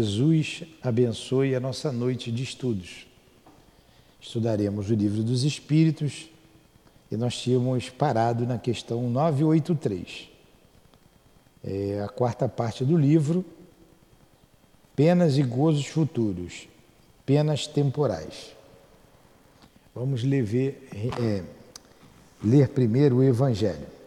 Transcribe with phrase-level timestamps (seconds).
[0.00, 3.06] Jesus abençoe a nossa noite de estudos.
[4.18, 6.30] Estudaremos o livro dos Espíritos
[7.10, 10.30] e nós tínhamos parado na questão 983.
[11.62, 13.44] É a quarta parte do livro,
[14.96, 16.66] Penas e Gozos Futuros,
[17.26, 18.56] Penas Temporais.
[19.94, 21.44] Vamos é,
[22.42, 23.99] ler primeiro o Evangelho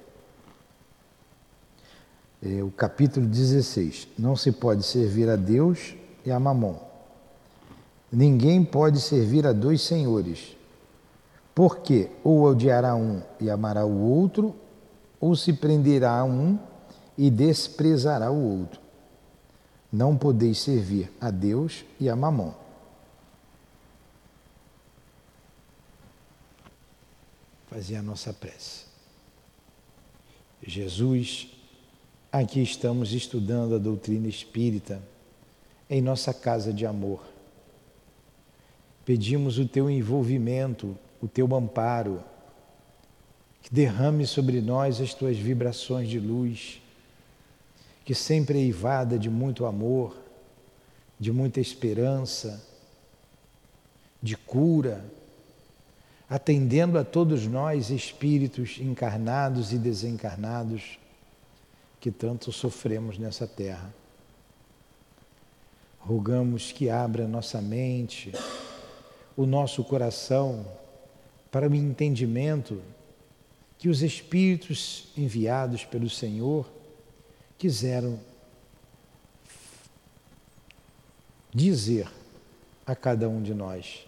[2.44, 4.10] é, o capítulo 16.
[4.20, 6.78] Não se pode servir a Deus e a Mamon.
[8.12, 10.56] Ninguém pode servir a dois senhores,
[11.56, 14.54] porque ou odiará um e amará o outro,
[15.20, 16.60] ou se prenderá a um
[17.18, 18.82] e desprezará o outro.
[19.92, 22.54] Não podeis servir a Deus e a Mamon.
[27.68, 28.86] Fazer a nossa prece.
[30.62, 31.53] Jesus
[32.34, 35.00] Aqui estamos estudando a doutrina espírita
[35.88, 37.24] em nossa casa de amor.
[39.06, 42.24] Pedimos o teu envolvimento, o teu amparo,
[43.62, 46.82] que derrame sobre nós as tuas vibrações de luz,
[48.04, 50.18] que sempre é eivada de muito amor,
[51.20, 52.66] de muita esperança,
[54.24, 55.06] de cura,
[56.28, 60.98] atendendo a todos nós, espíritos encarnados e desencarnados
[62.04, 63.96] que tanto sofremos nessa terra.
[66.02, 68.34] Rogamos que abra nossa mente,
[69.38, 70.68] o nosso coração,
[71.50, 72.82] para o entendimento
[73.78, 76.70] que os Espíritos enviados pelo Senhor
[77.58, 78.20] quiseram
[81.54, 82.10] dizer
[82.86, 84.06] a cada um de nós.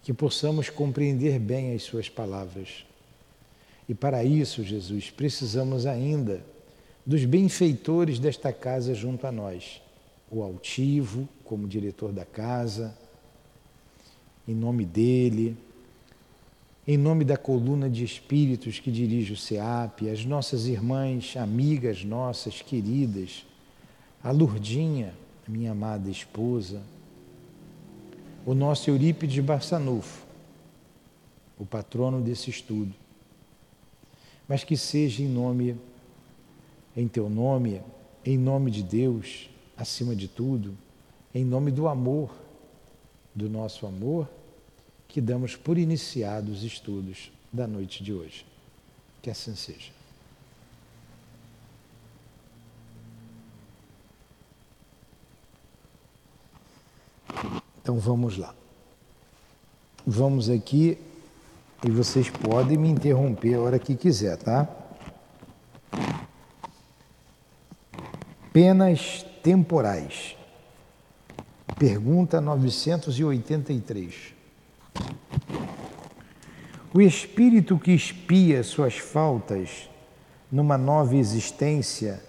[0.00, 2.86] Que possamos compreender bem as Suas palavras.
[3.88, 6.40] E para isso, Jesus, precisamos ainda
[7.08, 9.80] dos benfeitores desta casa junto a nós.
[10.30, 12.94] O altivo, como diretor da casa,
[14.46, 15.56] em nome dele,
[16.86, 22.60] em nome da coluna de espíritos que dirige o SEAP, as nossas irmãs, amigas nossas,
[22.60, 23.46] queridas,
[24.22, 25.14] a Lurdinha,
[25.48, 26.82] minha amada esposa,
[28.44, 30.26] o nosso Eurípides Barçanufo,
[31.58, 32.92] o patrono desse estudo,
[34.46, 35.74] mas que seja em nome
[36.98, 37.80] em teu nome,
[38.26, 40.76] em nome de Deus, acima de tudo,
[41.32, 42.28] em nome do amor,
[43.32, 44.28] do nosso amor,
[45.06, 48.44] que damos por iniciados os estudos da noite de hoje.
[49.22, 49.92] Que assim seja.
[57.80, 58.52] Então vamos lá.
[60.04, 60.98] Vamos aqui
[61.86, 64.68] e vocês podem me interromper a hora que quiser, tá?
[68.60, 70.36] Penas temporais.
[71.78, 74.34] Pergunta 983.
[76.92, 79.88] O espírito que espia suas faltas
[80.50, 82.20] numa nova existência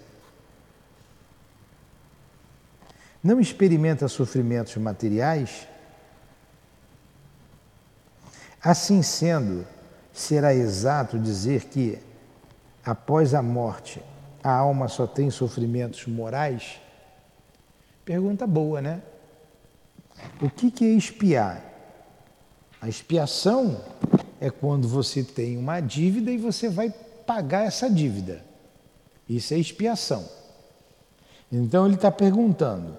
[3.20, 5.66] não experimenta sofrimentos materiais?
[8.62, 9.66] Assim sendo,
[10.12, 11.98] será exato dizer que,
[12.84, 14.00] após a morte,
[14.42, 16.80] a alma só tem sofrimentos morais?
[18.04, 19.02] Pergunta boa, né?
[20.40, 21.64] O que, que é expiar?
[22.80, 23.80] A expiação
[24.40, 26.92] é quando você tem uma dívida e você vai
[27.26, 28.42] pagar essa dívida.
[29.28, 30.28] Isso é expiação.
[31.52, 32.96] Então ele está perguntando: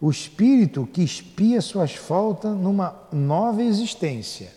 [0.00, 4.56] o espírito que expia suas faltas numa nova existência.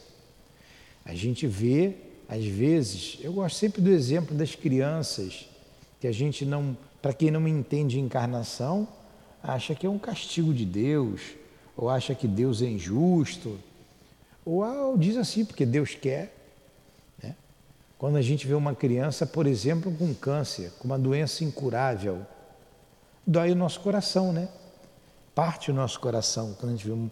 [1.03, 1.95] A gente vê,
[2.29, 5.49] às vezes, eu gosto sempre do exemplo das crianças
[6.01, 8.87] que a gente não, para quem não entende encarnação,
[9.43, 11.21] acha que é um castigo de Deus,
[11.77, 13.59] ou acha que Deus é injusto,
[14.43, 16.35] ou, ou diz assim, porque Deus quer.
[17.21, 17.35] Né?
[17.99, 22.25] Quando a gente vê uma criança, por exemplo, com câncer, com uma doença incurável,
[23.25, 24.49] dói o nosso coração, né?
[25.35, 27.11] Parte o nosso coração quando a gente vê um,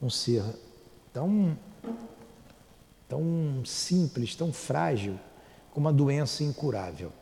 [0.00, 0.42] um ser
[1.12, 1.54] tão,
[3.06, 5.20] tão simples, tão frágil,
[5.70, 7.12] com uma doença incurável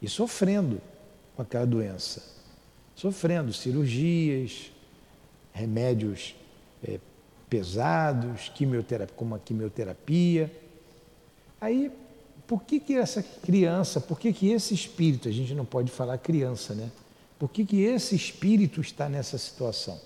[0.00, 0.80] e sofrendo
[1.34, 2.22] com aquela doença,
[2.94, 4.70] sofrendo cirurgias,
[5.52, 6.34] remédios
[6.82, 6.98] é,
[7.48, 10.50] pesados, quimioterapia, como a quimioterapia.
[11.60, 11.90] Aí,
[12.46, 16.18] por que, que essa criança, por que, que esse espírito, a gente não pode falar
[16.18, 16.90] criança, né?
[17.38, 19.98] Por que, que esse espírito está nessa situação?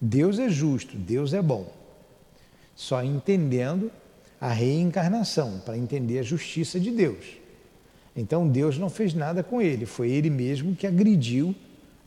[0.00, 1.72] Deus é justo, Deus é bom.
[2.74, 3.90] Só entendendo
[4.42, 7.24] a reencarnação, para entender a justiça de Deus.
[8.16, 11.54] Então Deus não fez nada com ele, foi ele mesmo que agrediu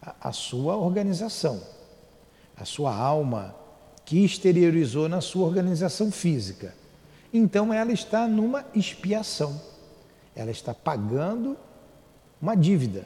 [0.01, 1.63] a, a sua organização,
[2.57, 3.55] a sua alma,
[4.03, 6.75] que exteriorizou na sua organização física.
[7.33, 9.61] Então ela está numa expiação,
[10.35, 11.55] ela está pagando
[12.41, 13.05] uma dívida.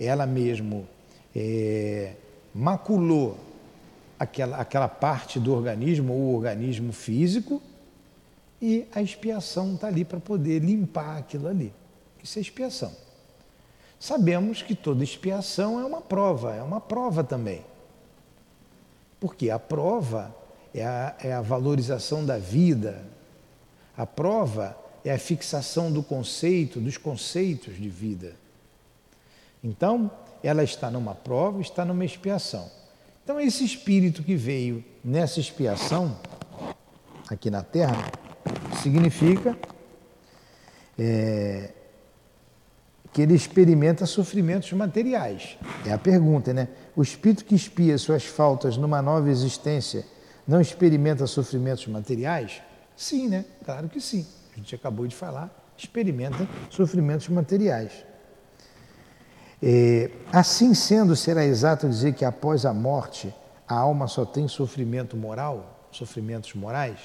[0.00, 0.88] Ela mesmo
[1.36, 2.14] é,
[2.54, 3.38] maculou
[4.18, 7.60] aquela, aquela parte do organismo, ou organismo físico,
[8.62, 11.74] e a expiação está ali para poder limpar aquilo ali.
[12.22, 12.92] Isso é expiação.
[13.98, 17.64] Sabemos que toda expiação é uma prova, é uma prova também.
[19.18, 20.34] Porque a prova
[20.72, 23.04] é a, é a valorização da vida,
[23.96, 28.36] a prova é a fixação do conceito, dos conceitos de vida.
[29.62, 30.08] Então,
[30.40, 32.70] ela está numa prova, está numa expiação.
[33.24, 36.16] Então, esse espírito que veio nessa expiação,
[37.28, 38.10] aqui na Terra,
[38.82, 39.56] significa
[40.98, 41.70] é,
[43.12, 45.56] que ele experimenta sofrimentos materiais.
[45.86, 46.68] É a pergunta, né?
[46.96, 50.04] O espírito que expia suas faltas numa nova existência
[50.46, 52.60] não experimenta sofrimentos materiais?
[52.96, 53.44] Sim, né?
[53.64, 54.26] Claro que sim.
[54.52, 57.92] A gente acabou de falar, experimenta sofrimentos materiais.
[59.62, 63.32] É, assim sendo, será exato dizer que após a morte
[63.68, 66.98] a alma só tem sofrimento moral, sofrimentos morais?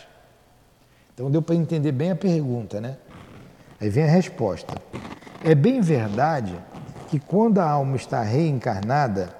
[1.18, 2.96] Então deu para entender bem a pergunta, né?
[3.82, 4.80] Aí vem a resposta.
[5.44, 6.56] É bem verdade
[7.10, 9.36] que quando a alma está reencarnada,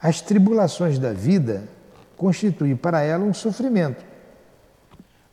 [0.00, 1.68] as tribulações da vida
[2.16, 4.04] constituem para ela um sofrimento,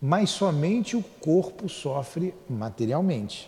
[0.01, 3.47] mas somente o corpo sofre materialmente.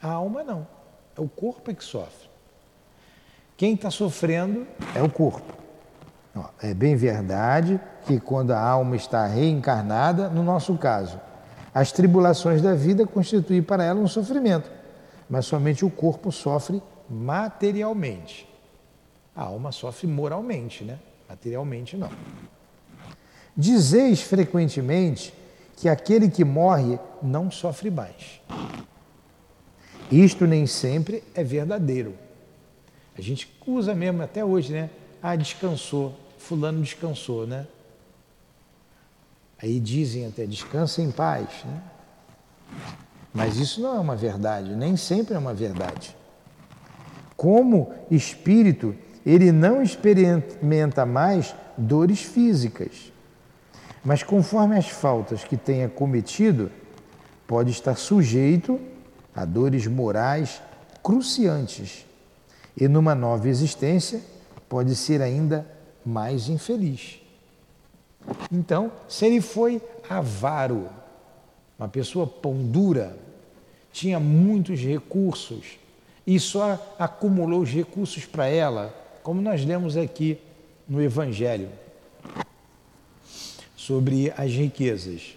[0.00, 0.66] A alma não,
[1.14, 2.30] é o corpo que sofre.
[3.54, 5.59] Quem está sofrendo é o corpo.
[6.62, 11.20] É bem verdade que quando a alma está reencarnada, no nosso caso,
[11.74, 14.70] as tribulações da vida constituem para ela um sofrimento,
[15.28, 18.48] mas somente o corpo sofre materialmente.
[19.34, 20.98] A alma sofre moralmente, né?
[21.28, 22.10] Materialmente não.
[23.56, 25.34] Dizeis frequentemente
[25.76, 28.40] que aquele que morre não sofre mais.
[30.10, 32.14] Isto nem sempre é verdadeiro.
[33.16, 34.90] A gente usa mesmo até hoje, né?
[35.22, 37.66] Ah, descansou, fulano descansou, né?
[39.62, 41.82] Aí dizem até descansa em paz, né?
[43.32, 46.16] Mas isso não é uma verdade, nem sempre é uma verdade.
[47.36, 48.94] Como espírito,
[49.24, 53.12] ele não experimenta mais dores físicas,
[54.04, 56.70] mas conforme as faltas que tenha cometido,
[57.46, 58.80] pode estar sujeito
[59.34, 60.60] a dores morais
[61.02, 62.06] cruciantes
[62.76, 64.20] e numa nova existência
[64.70, 65.66] pode ser ainda
[66.06, 67.20] mais infeliz.
[68.52, 70.88] Então, se ele foi avaro,
[71.76, 73.18] uma pessoa pão dura,
[73.92, 75.76] tinha muitos recursos
[76.24, 78.94] e só acumulou os recursos para ela,
[79.24, 80.38] como nós lemos aqui
[80.88, 81.68] no Evangelho,
[83.76, 85.34] sobre as riquezas.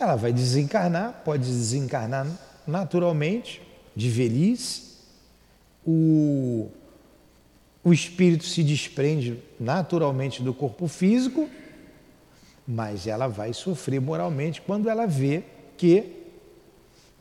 [0.00, 2.26] Ela vai desencarnar, pode desencarnar
[2.66, 3.60] naturalmente,
[3.94, 4.96] de velhice,
[5.86, 6.70] o,
[7.86, 11.48] o espírito se desprende naturalmente do corpo físico,
[12.66, 15.44] mas ela vai sofrer moralmente quando ela vê
[15.76, 16.24] que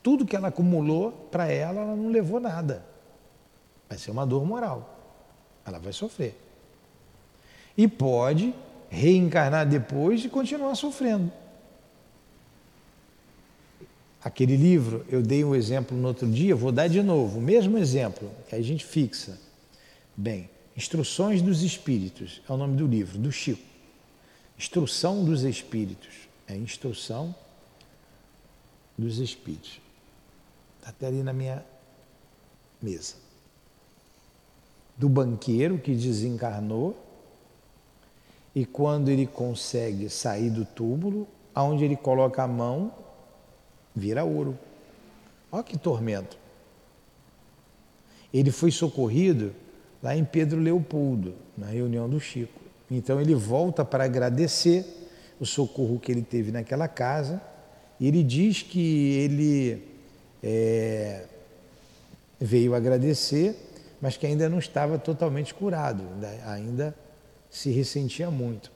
[0.02, 2.84] tudo que ela acumulou para ela, ela não levou nada.
[3.88, 5.22] Vai ser uma dor moral.
[5.64, 6.36] Ela vai sofrer.
[7.78, 8.52] E pode
[8.90, 11.32] reencarnar depois e continuar sofrendo.
[14.24, 17.78] Aquele livro, eu dei um exemplo no outro dia, vou dar de novo, o mesmo
[17.78, 19.40] exemplo, que a gente fixa.
[20.18, 23.64] Bem, Instruções dos Espíritos é o nome do livro, do Chico.
[24.58, 26.28] Instrução dos Espíritos.
[26.48, 27.34] É instrução
[28.98, 29.80] dos Espíritos.
[30.78, 31.66] Está até ali na minha
[32.82, 33.16] mesa.
[34.98, 37.02] Do banqueiro que desencarnou
[38.54, 42.94] e quando ele consegue sair do túmulo, aonde ele coloca a mão,
[43.96, 44.58] vira ouro.
[45.52, 46.38] Olha que tormento.
[48.34, 49.56] Ele foi socorrido
[50.06, 52.62] lá em Pedro Leopoldo, na reunião do Chico.
[52.92, 54.86] Então ele volta para agradecer
[55.40, 57.42] o socorro que ele teve naquela casa.
[58.00, 59.84] E ele diz que ele
[60.44, 61.26] é,
[62.40, 63.56] veio agradecer,
[64.00, 66.04] mas que ainda não estava totalmente curado,
[66.46, 66.96] ainda
[67.50, 68.72] se ressentia muito.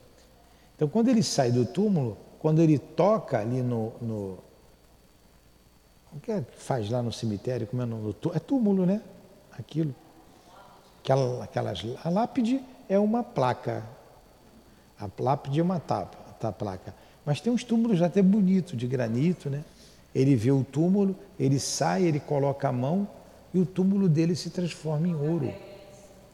[0.75, 4.39] Então, quando ele sai do túmulo, quando ele toca ali no, no
[6.11, 7.67] o que é faz lá no cemitério?
[7.67, 9.03] Como é, no, é túmulo, né?
[9.51, 9.93] Aquilo.
[11.09, 13.83] Aquela, aquelas, a lápide é uma placa.
[14.99, 16.93] A lápide é uma tapa, a placa.
[17.25, 19.65] Mas tem uns túmulos até bonitos, de granito, né?
[20.13, 23.07] Ele vê o túmulo, ele sai, ele coloca a mão
[23.51, 25.51] e o túmulo dele se transforma em ouro.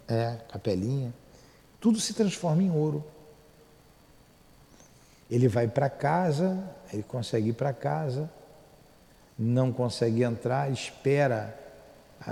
[0.09, 1.13] É, capelinha.
[1.79, 3.01] Tudo se transforma em ouro.
[5.31, 8.29] Ele vai para casa, ele consegue ir para casa,
[9.39, 11.57] não consegue entrar, espera,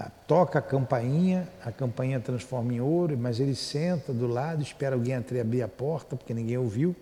[0.02, 5.16] toca a campainha, a campainha transforma em ouro, mas ele senta do lado, espera alguém
[5.16, 6.96] abrir a porta, porque ninguém ouviu.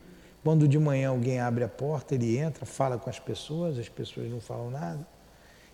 [0.43, 4.29] Quando de manhã alguém abre a porta, ele entra, fala com as pessoas, as pessoas
[4.29, 5.05] não falam nada.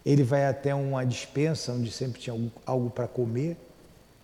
[0.06, 3.58] Ele vai até uma dispensa onde sempre tinha algo, para comer.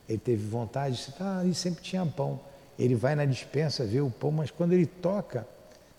[0.07, 2.39] Ele teve vontade, disse, ah, ali sempre tinha pão.
[2.77, 5.47] Ele vai na dispensa ver o pão, mas quando ele toca,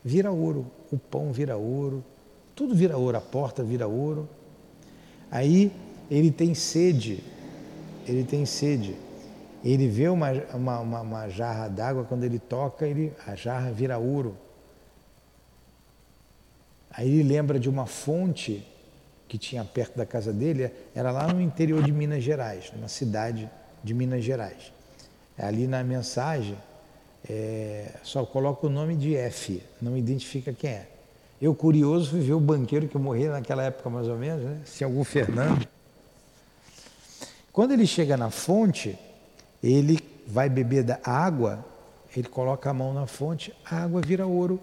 [0.05, 0.71] vira ouro.
[0.93, 2.05] O pão vira ouro,
[2.55, 4.29] tudo vira ouro, a porta vira ouro.
[5.31, 5.73] Aí
[6.11, 7.23] ele tem sede,
[8.07, 8.97] ele tem sede.
[9.65, 13.97] Ele vê uma, uma, uma, uma jarra d'água, quando ele toca, ele, a jarra vira
[13.97, 14.37] ouro.
[16.91, 18.65] Aí ele lembra de uma fonte
[19.27, 23.51] que tinha perto da casa dele, era lá no interior de Minas Gerais, numa cidade
[23.83, 24.73] de Minas Gerais.
[25.37, 26.57] Ali na mensagem,
[27.29, 30.89] é, só coloca o nome de F, não identifica quem é.
[31.41, 34.61] Eu, curioso, fui ver o banqueiro que morreu naquela época, mais ou menos, né?
[34.83, 35.67] algum Fernando.
[37.55, 38.99] Quando ele chega na fonte,
[39.63, 41.65] ele vai beber da água,
[42.15, 44.61] ele coloca a mão na fonte, a água vira ouro.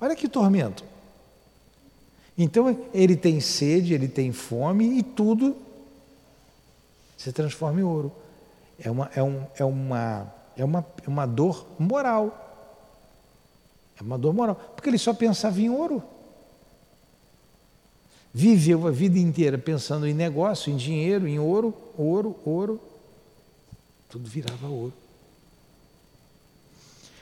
[0.00, 0.82] Olha que tormento.
[2.36, 5.54] Então ele tem sede, ele tem fome e tudo
[7.14, 8.10] se transforma em ouro.
[8.78, 12.42] É uma, é um, é uma, é uma, é uma dor moral.
[14.00, 14.54] É uma dor moral.
[14.74, 16.02] Porque ele só pensava em ouro.
[18.38, 22.78] Viveu a vida inteira pensando em negócio, em dinheiro, em ouro, ouro, ouro
[24.10, 24.92] tudo virava ouro.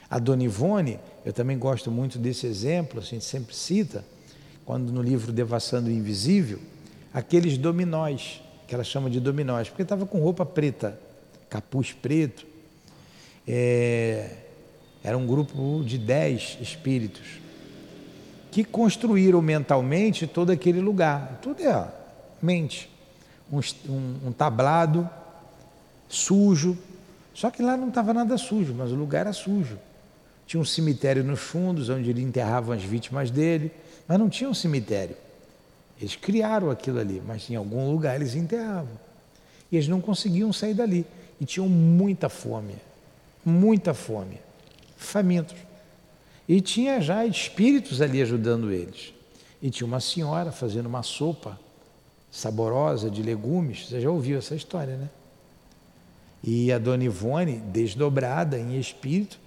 [0.09, 4.03] A Dona Ivone, eu também gosto muito desse exemplo, a gente sempre cita,
[4.65, 6.59] quando no livro Devassando o Invisível,
[7.13, 10.99] aqueles dominóis, que ela chama de dominóis, porque estava com roupa preta,
[11.49, 12.45] capuz preto.
[13.47, 14.35] É,
[15.01, 17.44] era um grupo de dez espíritos
[18.55, 21.39] que construíram mentalmente todo aquele lugar.
[21.41, 21.87] Tudo é
[22.41, 22.89] mente.
[23.51, 23.59] Um,
[23.89, 25.09] um, um tablado
[26.07, 26.77] sujo.
[27.33, 29.77] Só que lá não estava nada sujo, mas o lugar era sujo.
[30.47, 33.73] Tinha um cemitério nos fundos, onde ele enterravam as vítimas dele,
[34.07, 35.17] mas não tinha um cemitério.
[35.99, 38.97] Eles criaram aquilo ali, mas em algum lugar eles enterravam.
[39.69, 41.05] E eles não conseguiam sair dali.
[41.41, 42.75] E tinham muita fome,
[43.43, 44.39] muita fome,
[44.95, 45.57] famintos.
[46.47, 49.13] E tinha já espíritos ali ajudando eles.
[49.61, 51.59] E tinha uma senhora fazendo uma sopa
[52.31, 53.87] saborosa de legumes.
[53.87, 55.09] Você já ouviu essa história, né?
[56.43, 59.39] E a dona Ivone, desdobrada em espírito,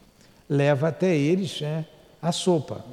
[0.49, 1.87] leva até eles né,
[2.21, 2.85] a sopa.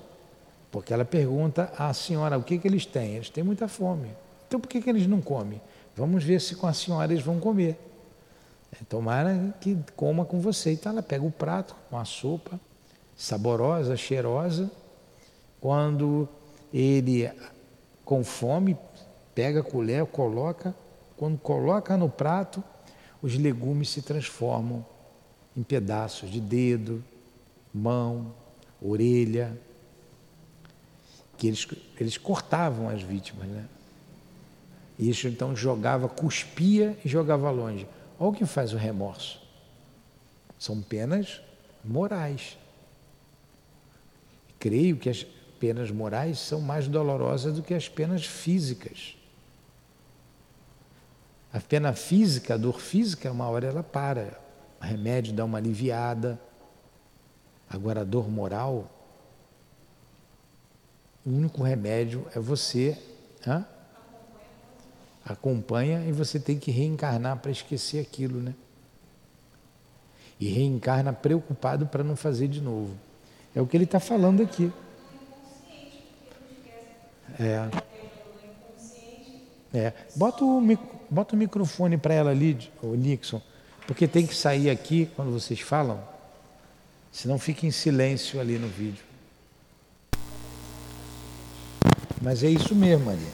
[0.71, 3.15] Porque ela pergunta à senhora o que, que eles têm.
[3.15, 4.09] Eles têm muita fome.
[4.47, 5.59] Então por que, que eles não comem?
[5.95, 7.79] Vamos ver se com a senhora eles vão comer.
[8.71, 10.73] É, tomara que coma com você.
[10.73, 12.59] Então ela pega o prato com a sopa,
[13.15, 14.69] saborosa, cheirosa.
[15.59, 16.27] Quando
[16.73, 17.31] ele,
[18.03, 18.77] com fome,
[19.33, 20.75] pega a colher, coloca.
[21.17, 22.63] Quando coloca no prato,
[23.21, 24.85] os legumes se transformam
[25.55, 27.03] em pedaços de dedo,
[27.73, 28.33] mão,
[28.81, 29.57] orelha,
[31.37, 31.67] que eles,
[31.99, 33.65] eles cortavam as vítimas, né?
[34.97, 37.87] E isso então jogava, cuspia e jogava longe.
[38.19, 39.41] Olha o que faz o remorso.
[40.57, 41.41] São penas
[41.83, 42.57] morais.
[44.65, 45.23] Creio que as
[45.59, 49.15] penas morais são mais dolorosas do que as penas físicas.
[51.53, 54.41] A pena física, a dor física, uma hora ela para.
[54.81, 56.41] O remédio dá uma aliviada.
[57.69, 58.91] Agora, a dor moral,
[61.23, 62.97] o único remédio é você.
[63.45, 63.63] Hã?
[65.23, 68.55] Acompanha e você tem que reencarnar para esquecer aquilo, né?
[70.39, 73.04] E reencarna preocupado para não fazer de novo.
[73.55, 74.71] É o que ele está falando aqui.
[77.39, 77.69] É.
[79.73, 79.93] É.
[80.15, 80.61] Bota o,
[81.09, 83.41] bota o microfone para ela ali, o Nixon,
[83.87, 86.01] porque tem que sair aqui quando vocês falam,
[87.11, 89.03] senão fica em silêncio ali no vídeo.
[92.21, 93.27] Mas é isso mesmo, Maria.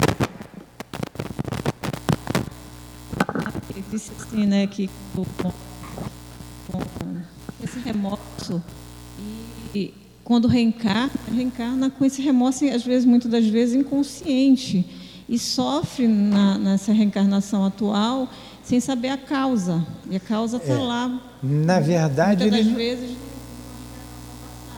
[3.69, 5.23] Ele disse assim, né, que com,
[6.71, 7.21] com
[7.63, 8.61] esse remorso
[9.73, 9.93] e
[10.31, 14.85] quando reencarna, reencarna com esse remorso, às vezes, muitas das vezes, inconsciente
[15.27, 18.29] e sofre na, nessa reencarnação atual
[18.63, 19.85] sem saber a causa.
[20.09, 20.77] E a causa está é.
[20.77, 21.21] lá.
[21.43, 22.69] Na verdade, Muitas ele.
[22.69, 23.17] Das vezes...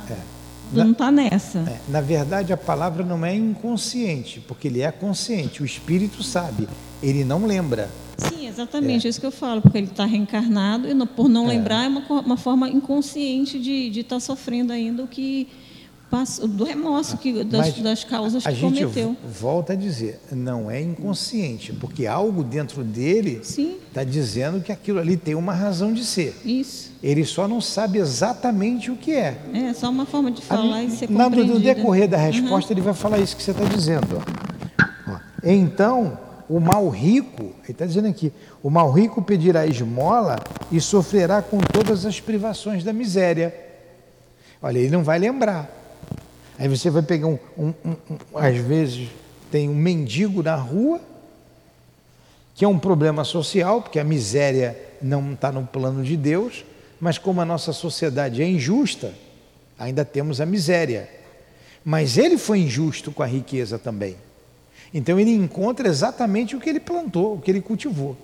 [0.09, 0.17] É.
[0.73, 1.59] não está nessa.
[1.59, 5.61] É, na verdade, a palavra não é inconsciente, porque ele é consciente.
[5.61, 6.67] O espírito sabe,
[7.03, 7.91] ele não lembra.
[8.17, 11.49] Sim, exatamente, é, isso que eu falo, porque ele está reencarnado e por não é.
[11.49, 15.47] lembrar é uma, uma forma inconsciente de estar tá sofrendo ainda o que
[16.47, 18.89] do remorso que, das, das causas que cometeu.
[18.89, 24.71] A gente volta a dizer, não é inconsciente, porque algo dentro dele está dizendo que
[24.71, 26.35] aquilo ali tem uma razão de ser.
[26.45, 26.91] Isso.
[27.01, 29.41] Ele só não sabe exatamente o que é.
[29.53, 32.77] É só uma forma de falar a, e ser na, No decorrer da resposta, uhum.
[32.77, 34.23] ele vai falar isso que você está dizendo.
[35.07, 35.17] Ó.
[35.43, 36.19] Então,
[36.49, 38.31] o mal rico, ele está dizendo aqui,
[38.61, 40.37] o mal rico pedirá esmola
[40.71, 43.53] e sofrerá com todas as privações da miséria.
[44.61, 45.69] Olha, ele não vai lembrar.
[46.57, 49.09] Aí você vai pegar um, um, um, um, às vezes
[49.51, 50.99] tem um mendigo na rua,
[52.55, 56.63] que é um problema social, porque a miséria não está no plano de Deus,
[56.99, 59.13] mas como a nossa sociedade é injusta,
[59.77, 61.09] ainda temos a miséria.
[61.83, 64.15] Mas ele foi injusto com a riqueza também.
[64.93, 68.15] Então ele encontra exatamente o que ele plantou, o que ele cultivou.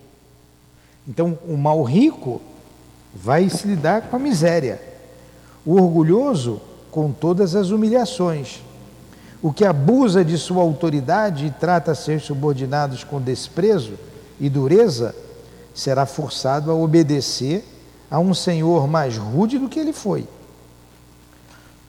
[1.07, 2.39] Então o mal rico
[3.13, 4.79] vai se lidar com a miséria.
[5.65, 6.61] O orgulhoso
[6.91, 8.61] com todas as humilhações.
[9.41, 13.93] O que abusa de sua autoridade e trata seus subordinados com desprezo
[14.39, 15.15] e dureza,
[15.73, 17.63] será forçado a obedecer
[18.11, 20.27] a um senhor mais rude do que ele foi.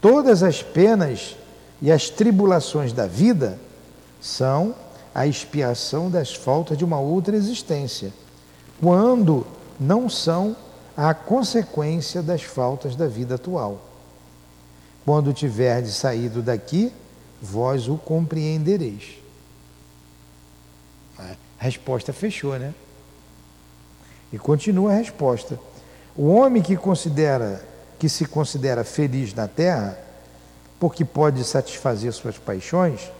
[0.00, 1.36] Todas as penas
[1.82, 3.58] e as tribulações da vida
[4.20, 4.74] são
[5.14, 8.12] a expiação das faltas de uma outra existência,
[8.80, 9.46] quando
[9.78, 10.56] não são
[10.96, 13.80] a consequência das faltas da vida atual.
[15.04, 16.92] Quando tiverdes saído daqui,
[17.40, 19.18] vós o compreendereis.
[21.18, 22.74] A resposta fechou, né?
[24.32, 25.58] E continua a resposta.
[26.14, 27.64] O homem que considera
[27.98, 29.98] que se considera feliz na terra,
[30.78, 33.10] porque pode satisfazer suas paixões,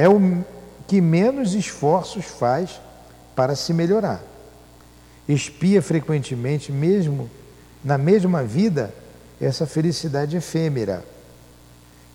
[0.00, 0.42] é o
[0.88, 2.80] que menos esforços faz
[3.36, 4.22] para se melhorar.
[5.28, 7.28] Espia frequentemente, mesmo
[7.84, 8.94] na mesma vida,
[9.38, 11.04] essa felicidade efêmera,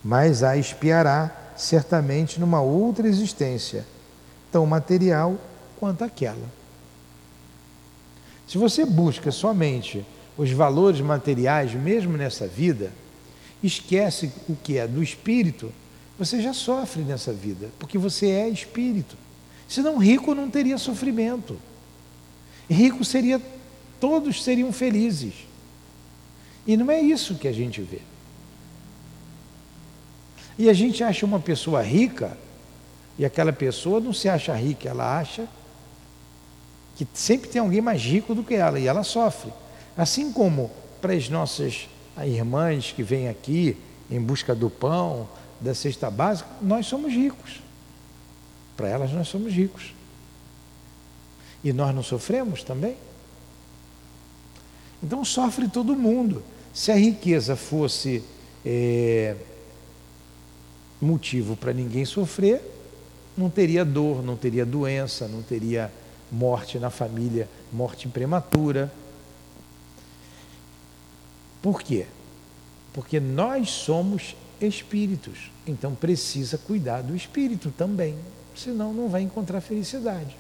[0.04, 3.86] mas a espiará certamente numa outra existência,
[4.52, 5.36] tão material
[5.80, 6.50] quanto aquela.
[8.48, 10.04] Se você busca somente
[10.36, 12.91] os valores materiais, mesmo nessa vida,
[13.62, 15.71] esquece o que é do espírito,
[16.17, 19.17] você já sofre nessa vida, porque você é espírito.
[19.67, 21.60] Senão, rico não teria sofrimento.
[22.69, 23.41] Rico seria,
[23.99, 25.34] todos seriam felizes.
[26.65, 27.99] E não é isso que a gente vê.
[30.58, 32.38] E a gente acha uma pessoa rica,
[33.17, 35.47] e aquela pessoa não se acha rica, ela acha
[36.95, 39.51] que sempre tem alguém mais rico do que ela, e ela sofre.
[39.97, 41.89] Assim como para as nossas
[42.25, 43.75] irmãs que vêm aqui
[44.10, 45.28] em busca do pão,
[45.60, 47.62] da cesta básica, nós somos ricos.
[48.76, 49.94] Para elas, nós somos ricos.
[51.63, 52.96] E nós não sofremos também?
[55.02, 56.44] Então sofre todo mundo.
[56.74, 58.24] Se a riqueza fosse
[58.65, 59.36] é,
[61.02, 62.62] motivo para ninguém sofrer,
[63.38, 65.91] não teria dor, não teria doença, não teria
[66.32, 68.91] morte na família, morte prematura.
[71.62, 72.06] Por quê?
[72.94, 78.15] Porque nós somos espíritos, então precisa cuidar do espírito também,
[78.56, 80.36] senão não vai encontrar felicidade.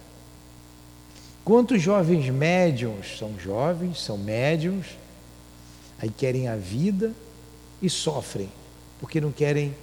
[1.43, 4.97] Quantos jovens médiums são jovens, são médiums,
[5.99, 7.13] aí querem a vida
[7.81, 8.49] e sofrem,
[8.99, 9.75] porque não querem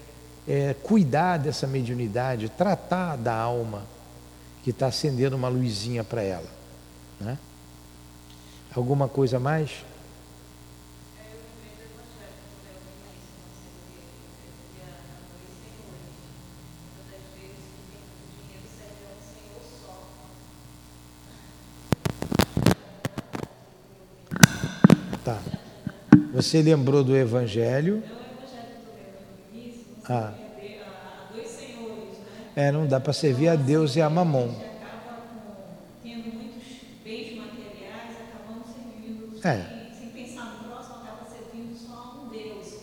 [0.47, 3.85] é, cuidar dessa mediunidade, tratar da alma
[4.65, 6.49] que está acendendo uma luzinha para ela.
[7.21, 7.39] Né?
[8.75, 9.71] Alguma coisa mais?
[26.43, 28.03] Você lembrou do Evangelho?
[30.09, 30.33] Ah.
[32.57, 34.53] É, não dá para servir a Deus e a Mamon.
[39.45, 39.65] É.
[39.97, 42.75] Sem pensar no próximo, acaba servindo só a um Deus.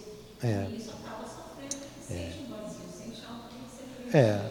[0.41, 0.65] É.
[0.69, 2.13] E isso acaba sofrendo, é.
[2.13, 3.43] sente um vazio, sente algo
[4.10, 4.41] que É.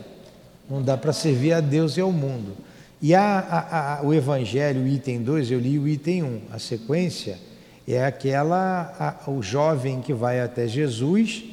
[0.69, 2.57] Não dá para servir a Deus e ao mundo.
[3.01, 6.59] E a, a, a, o Evangelho, item 2, eu li o item 1, um, a
[6.59, 7.48] sequência
[7.95, 11.45] é aquela a, o jovem que vai até Jesus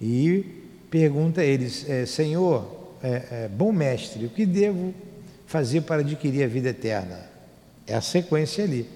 [0.00, 0.44] e
[0.90, 4.94] pergunta a eles, é, Senhor, é, é, bom mestre, o que devo
[5.46, 7.20] fazer para adquirir a vida eterna?
[7.86, 8.88] É a sequência ali.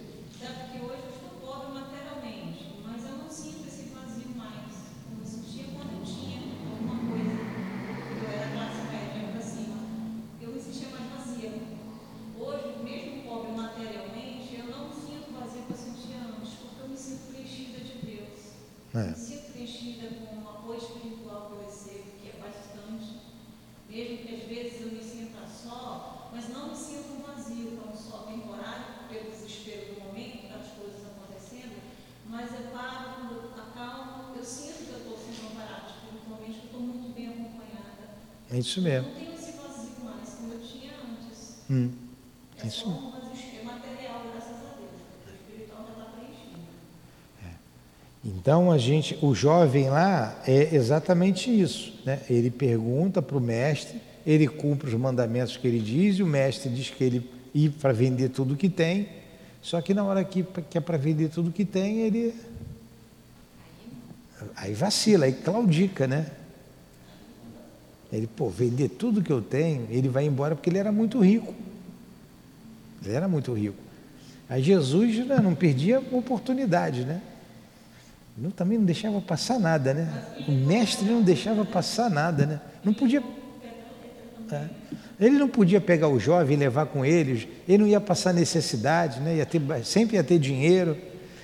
[18.92, 19.06] É.
[19.10, 23.20] Me sinto preenchida com um apoio espiritual que eu recebo, que é bastante.
[23.88, 27.96] Mesmo que às vezes eu me sinta só, mas não me sinto um vazio tão
[27.96, 31.80] só temporário, pelo desespero do momento, das coisas acontecendo,
[32.26, 36.58] mas eu paro, quando eu acalmo, eu sinto que eu estou sendo amparada espiritualmente, que
[36.58, 38.10] eu estou muito bem acompanhada.
[38.50, 39.08] É isso mesmo.
[39.08, 41.56] Eu não tenho esse vazio mais, como eu tinha antes.
[41.68, 41.90] Hum.
[42.62, 43.20] É isso mesmo.
[48.22, 51.98] Então a gente, o jovem lá é exatamente isso.
[52.04, 52.20] Né?
[52.28, 56.70] Ele pergunta para o mestre, ele cumpre os mandamentos que ele diz, e o mestre
[56.70, 59.08] diz que ele ir para vender tudo que tem.
[59.62, 62.34] Só que na hora que, que é para vender tudo que tem, ele
[64.54, 66.26] aí vacila, aí claudica, né?
[68.12, 71.54] Ele, pô, vender tudo que eu tenho, ele vai embora porque ele era muito rico.
[73.04, 73.76] Ele era muito rico.
[74.48, 77.20] Aí Jesus né, não perdia oportunidade, né?
[78.36, 80.24] Não, também não deixava passar nada, né?
[80.48, 82.60] O mestre não deixava passar nada, né?
[82.82, 83.22] Não podia.
[84.50, 84.64] É.
[85.20, 89.20] Ele não podia pegar o jovem e levar com ele, ele não ia passar necessidade,
[89.20, 89.36] né?
[89.36, 90.96] Ia ter, sempre ia ter dinheiro,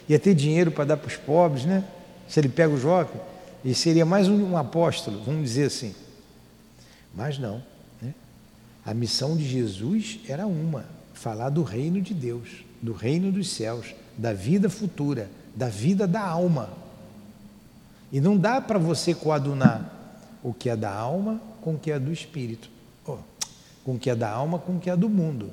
[0.09, 1.85] ia ter dinheiro para dar para os pobres, né?
[2.27, 3.21] Se ele pega o jovem,
[3.65, 5.95] e seria mais um, um apóstolo, vamos dizer assim.
[7.17, 7.63] Mas não.
[8.01, 8.15] Né?
[8.85, 13.95] A missão de Jesus era uma: falar do reino de Deus, do reino dos céus,
[14.17, 16.69] da vida futura, da vida da alma.
[18.13, 19.93] E não dá para você coadunar
[20.43, 22.71] o que é da alma com o que é do espírito,
[23.05, 23.19] oh,
[23.85, 25.51] com o que é da alma com o que é do mundo.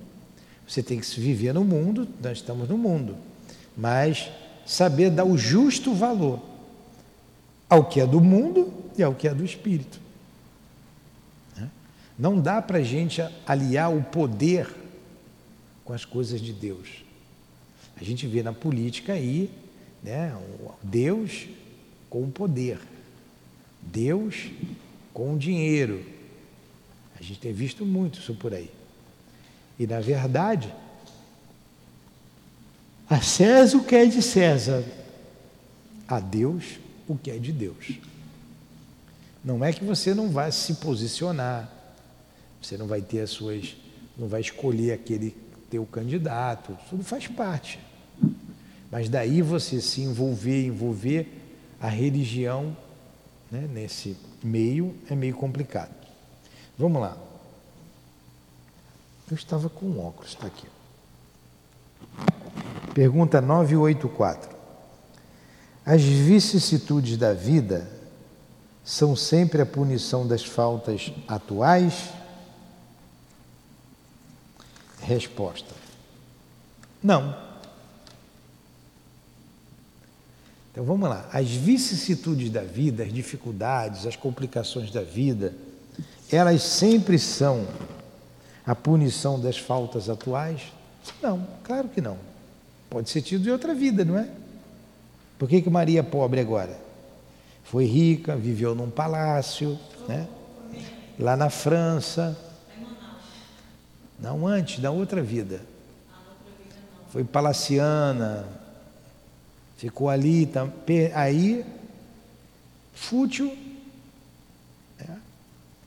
[0.67, 3.15] Você tem que se viver no mundo, nós estamos no mundo,
[3.75, 4.29] mas
[4.65, 6.39] saber dar o justo valor
[7.69, 10.02] ao que é do mundo e ao que é do espírito.
[12.17, 14.67] Não dá para a gente aliar o poder
[15.83, 17.03] com as coisas de Deus.
[17.95, 19.49] A gente vê na política aí
[20.03, 20.37] né?
[20.83, 21.47] Deus
[22.09, 22.77] com o poder,
[23.81, 24.51] Deus
[25.13, 26.05] com o dinheiro.
[27.17, 28.69] A gente tem visto muito isso por aí.
[29.79, 30.71] E na verdade,
[33.09, 34.83] a César o que é de César,
[36.07, 37.99] a Deus o que é de Deus.
[39.43, 41.69] Não é que você não vai se posicionar,
[42.63, 43.75] você não vai ter as suas,
[44.17, 45.35] não vai escolher aquele
[45.69, 47.79] teu candidato, tudo faz parte.
[48.89, 51.27] Mas daí você se envolver, envolver
[51.79, 52.75] a religião
[53.51, 55.93] né, nesse meio é meio complicado.
[56.77, 57.17] Vamos lá.
[59.29, 60.67] Eu estava com óculos, está aqui.
[62.93, 64.55] Pergunta 984.
[65.85, 67.89] As vicissitudes da vida
[68.83, 72.09] são sempre a punição das faltas atuais?
[75.03, 75.73] Resposta:
[77.01, 77.35] Não.
[80.71, 81.29] Então vamos lá.
[81.31, 85.53] As vicissitudes da vida, as dificuldades, as complicações da vida,
[86.31, 87.67] elas sempre são
[88.65, 90.61] a punição das faltas atuais?
[91.21, 92.17] Não, claro que não.
[92.89, 94.27] Pode ser tido em outra vida, não é?
[95.37, 96.79] Por que, que Maria é pobre agora?
[97.63, 100.27] Foi rica, viveu num palácio, né?
[101.19, 102.37] lá na França.
[104.23, 105.61] Não, antes, na outra vida.
[107.11, 108.43] Foi palaciana,
[109.83, 110.65] Ficou ali, tá,
[111.13, 111.65] aí,
[112.93, 113.53] fútil,
[114.97, 115.19] né?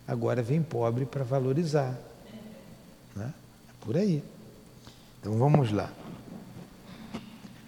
[0.07, 1.99] agora vem pobre para valorizar.
[3.15, 3.33] Né?
[3.71, 4.23] É por aí.
[5.19, 5.91] Então vamos lá.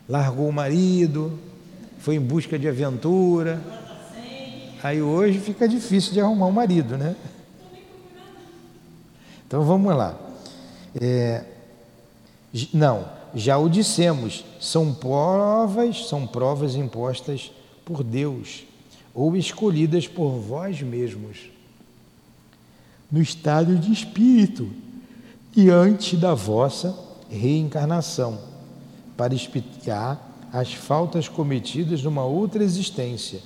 [0.06, 1.38] Largou o marido,
[1.98, 3.58] foi em busca de aventura.
[4.82, 7.16] Aí hoje fica difícil de arrumar um marido, né?
[9.46, 10.27] Então vamos lá.
[11.00, 11.44] É,
[12.72, 17.52] não, já o dissemos, são provas, são provas impostas
[17.84, 18.64] por Deus
[19.14, 21.50] ou escolhidas por vós mesmos
[23.10, 24.70] no estado de espírito
[25.52, 26.96] diante da vossa
[27.30, 28.38] reencarnação,
[29.16, 30.20] para expiar
[30.52, 33.40] as faltas cometidas numa outra existência,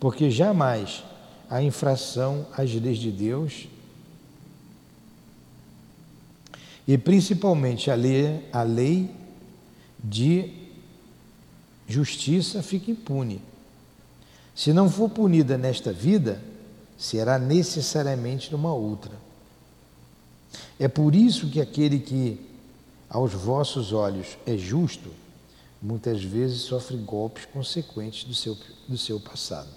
[0.00, 1.04] porque jamais
[1.48, 3.68] a infração às leis de Deus
[6.88, 9.10] e principalmente a lei, a lei
[10.02, 10.50] de
[11.86, 13.42] justiça fica impune.
[14.54, 16.40] Se não for punida nesta vida,
[16.96, 19.12] será necessariamente numa outra.
[20.80, 22.40] É por isso que aquele que
[23.10, 25.10] aos vossos olhos é justo,
[25.80, 28.56] muitas vezes sofre golpes consequentes do seu,
[28.88, 29.68] do seu passado.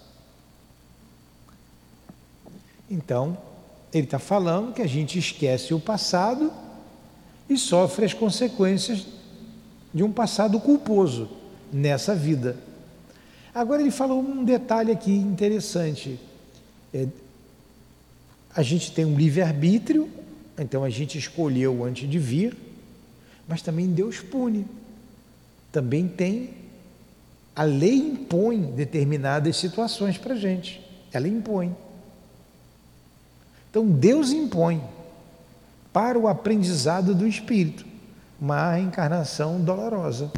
[2.90, 3.38] Então,
[3.94, 6.71] ele está falando que a gente esquece o passado
[7.52, 9.06] e sofre as consequências
[9.94, 11.28] de um passado culposo
[11.72, 12.56] nessa vida.
[13.54, 16.18] Agora ele falou um detalhe aqui interessante.
[16.94, 17.08] É,
[18.56, 20.10] a gente tem um livre-arbítrio,
[20.58, 22.56] então a gente escolheu antes de vir,
[23.46, 24.66] mas também Deus pune.
[25.74, 26.52] Também tem.
[27.54, 30.82] A lei impõe determinadas situações para a gente.
[31.12, 31.76] Ela impõe.
[33.70, 34.82] Então Deus impõe
[35.92, 37.86] para o aprendizado do espírito
[38.40, 40.32] uma reencarnação dolorosa.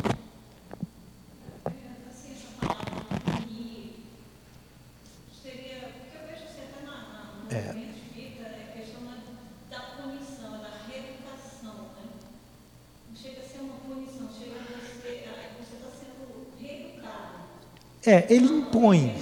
[18.06, 19.16] É, ele impõe.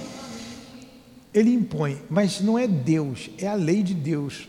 [1.32, 4.48] Ele impõe, mas não é Deus, é a lei de Deus.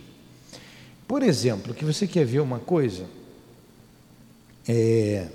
[1.08, 3.06] Por exemplo, que você quer ver uma coisa,
[4.68, 5.28] é,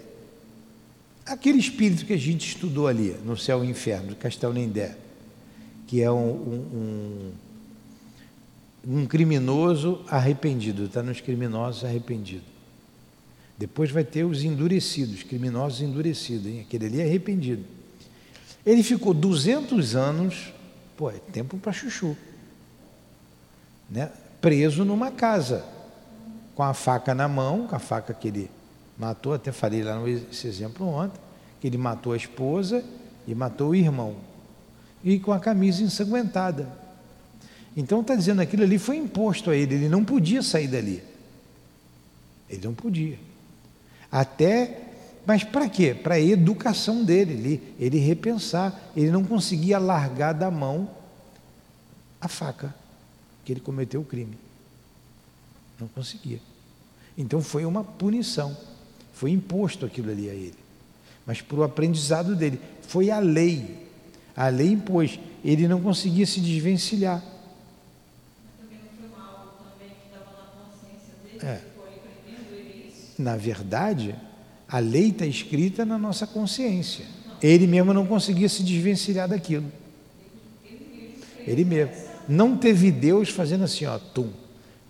[1.27, 4.97] aquele espírito que a gente estudou ali, no céu e inferno, de Castel Nendé,
[5.87, 7.33] que é um, um,
[8.87, 12.47] um criminoso arrependido, está nos criminosos arrependidos.
[13.57, 16.61] Depois vai ter os endurecidos, criminosos endurecidos, hein?
[16.61, 17.65] aquele ali é arrependido.
[18.65, 20.53] Ele ficou 200 anos,
[20.97, 22.17] pô, é tempo para chuchu,
[23.91, 24.11] né?
[24.41, 25.65] Preso numa casa,
[26.55, 28.51] com a faca na mão, com a faca que ele
[28.99, 31.21] matou, até falei lá nesse exemplo ontem,
[31.61, 32.85] que ele matou a esposa
[33.27, 34.17] e matou o irmão,
[35.05, 36.69] e com a camisa ensanguentada.
[37.77, 41.03] Então está dizendo aquilo ali foi imposto a ele, ele não podia sair dali.
[42.49, 43.19] Ele não podia.
[44.11, 44.89] Até
[45.29, 45.93] mas para quê?
[45.95, 48.75] Para a educação dele, ele, ele repensar.
[48.97, 50.89] Ele não conseguia largar da mão
[52.19, 52.75] a faca
[53.49, 54.37] que ele cometeu o crime.
[55.81, 56.39] Não conseguia.
[57.17, 58.55] Então foi uma punição.
[59.15, 60.59] Foi imposto aquilo ali a ele.
[61.25, 62.61] Mas para o aprendizado dele.
[62.83, 63.89] Foi a lei.
[64.37, 65.19] A lei impôs.
[65.43, 67.25] Ele não conseguia se desvencilhar.
[71.43, 71.63] É.
[73.19, 74.15] Na verdade,
[74.69, 77.07] a lei está escrita na nossa consciência.
[77.43, 79.73] Ele mesmo não conseguia se desvencilhar daquilo.
[81.47, 82.08] Ele mesmo.
[82.29, 84.31] Não teve Deus fazendo assim, ó, tum.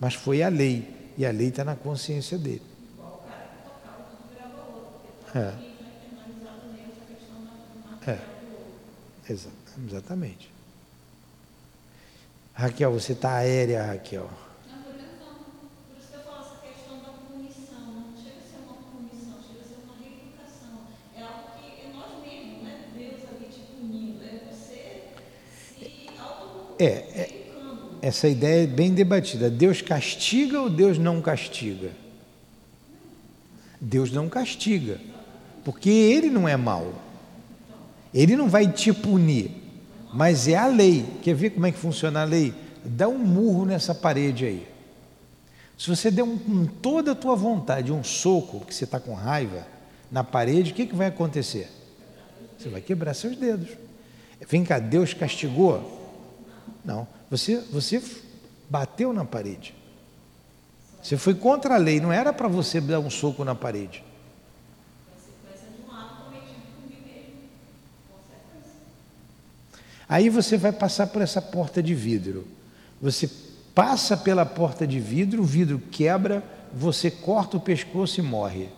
[0.00, 1.12] Mas foi a lei.
[1.16, 2.62] E a lei está na consciência dele.
[5.34, 5.52] É.
[8.06, 8.18] É.
[9.86, 10.50] Exatamente.
[12.54, 14.28] Raquel, você está aérea, Raquel.
[26.78, 27.38] É, é,
[28.00, 29.50] essa ideia é bem debatida.
[29.50, 31.90] Deus castiga ou Deus não castiga?
[33.80, 35.00] Deus não castiga,
[35.64, 36.94] porque Ele não é mau.
[38.12, 39.50] Ele não vai te punir,
[40.12, 41.04] mas é a lei.
[41.22, 42.54] Quer ver como é que funciona a lei?
[42.84, 44.66] Dá um murro nessa parede aí.
[45.76, 49.14] Se você der um, com toda a tua vontade um soco, que você está com
[49.14, 49.64] raiva,
[50.10, 51.70] na parede, o que, que vai acontecer?
[52.58, 53.68] Você vai quebrar seus dedos.
[54.48, 55.97] Vem cá, Deus castigou?
[56.88, 57.06] Não.
[57.30, 58.02] Você, você
[58.70, 59.74] bateu na parede.
[61.02, 64.02] Você foi contra a lei, não era para você dar um soco na parede.
[70.08, 72.48] Aí você vai passar por essa porta de vidro.
[73.02, 73.30] Você
[73.74, 78.70] passa pela porta de vidro, o vidro quebra, você corta o pescoço e morre.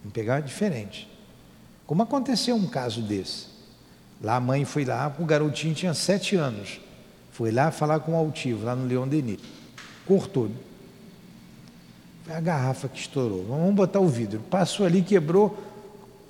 [0.00, 1.08] Vamos pegar diferente.
[1.86, 3.46] Como aconteceu um caso desse?
[4.20, 6.84] Lá a mãe foi lá, o garotinho tinha sete anos.
[7.36, 9.38] Foi lá falar com o altivo, lá no Leão Denis.
[10.06, 10.50] Cortou.
[12.24, 13.44] Foi a garrafa que estourou.
[13.44, 14.40] Vamos botar o vidro.
[14.48, 15.62] Passou ali, quebrou.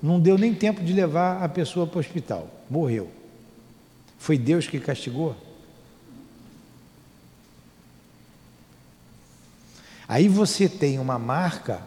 [0.03, 2.49] Não deu nem tempo de levar a pessoa para o hospital.
[2.69, 3.09] Morreu.
[4.19, 5.33] Foi Deus que castigou?
[10.09, 11.83] Aí você tem uma marca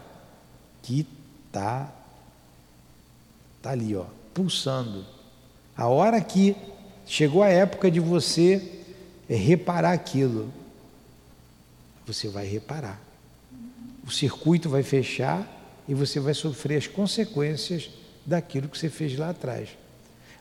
[0.81, 1.05] que
[1.45, 1.91] está
[3.61, 5.05] tá ali, ó, pulsando.
[5.77, 6.55] A hora que
[7.05, 8.80] chegou a época de você
[9.31, 10.51] é reparar aquilo.
[12.05, 13.01] Você vai reparar.
[14.05, 15.47] O circuito vai fechar
[15.87, 17.89] e você vai sofrer as consequências
[18.25, 19.69] daquilo que você fez lá atrás.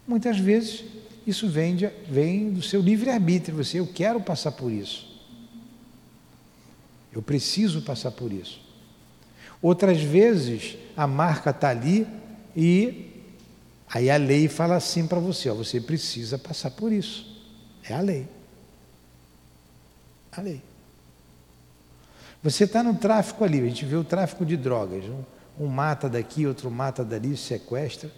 [0.05, 0.83] Muitas vezes
[1.25, 3.57] isso vem, de, vem do seu livre-arbítrio.
[3.59, 5.09] Você, eu quero passar por isso.
[7.13, 8.61] Eu preciso passar por isso.
[9.63, 12.09] Outras vezes a marca está ali
[12.57, 13.09] e
[13.89, 17.41] aí a lei fala assim para você: ó, você precisa passar por isso.
[17.89, 18.27] É a lei
[20.33, 20.63] a lei.
[22.43, 25.05] Você está no tráfico ali, a gente vê o tráfico de drogas.
[25.05, 28.11] Um, um, mata daqui, outro mata dali, sequestra.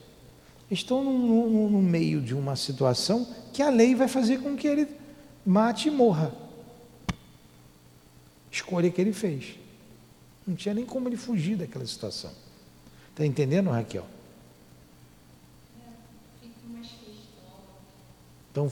[0.71, 4.69] estão no, no, no meio de uma situação que a lei vai fazer com que
[4.69, 4.89] ele
[5.45, 6.33] mate e morra.
[8.51, 9.59] Escolha que ele fez.
[10.47, 12.31] Não tinha nem como ele fugir daquela situação.
[13.11, 14.07] Está entendendo, Raquel?
[18.51, 18.71] Então,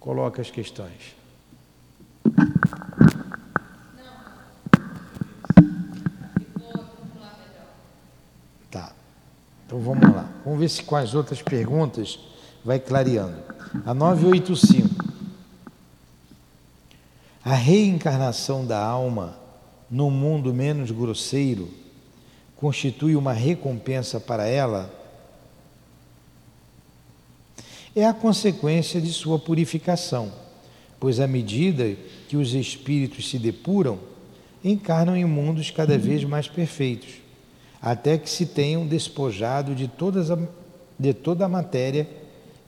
[0.00, 1.14] coloca as questões.
[9.74, 10.30] Então vamos lá.
[10.44, 12.16] Vamos ver se com as outras perguntas
[12.64, 13.36] vai clareando.
[13.84, 15.04] A 985.
[17.44, 19.36] A reencarnação da alma
[19.90, 21.68] no mundo menos grosseiro
[22.56, 24.88] constitui uma recompensa para ela?
[27.96, 30.30] É a consequência de sua purificação,
[31.00, 31.96] pois à medida
[32.28, 33.98] que os espíritos se depuram,
[34.62, 37.23] encarnam em mundos cada vez mais perfeitos,
[37.84, 40.38] até que se tenham despojado de, todas a,
[40.98, 42.08] de toda a matéria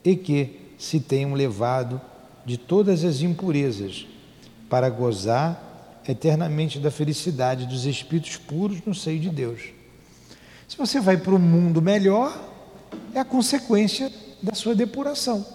[0.04, 1.98] e que se tenham levado
[2.44, 4.06] de todas as impurezas,
[4.68, 9.70] para gozar eternamente da felicidade dos espíritos puros no seio de Deus.
[10.68, 12.38] Se você vai para o mundo melhor,
[13.14, 15.46] é a consequência da sua depuração.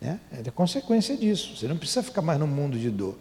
[0.00, 0.20] Né?
[0.30, 1.56] É a consequência disso.
[1.56, 3.16] Você não precisa ficar mais no mundo de dor.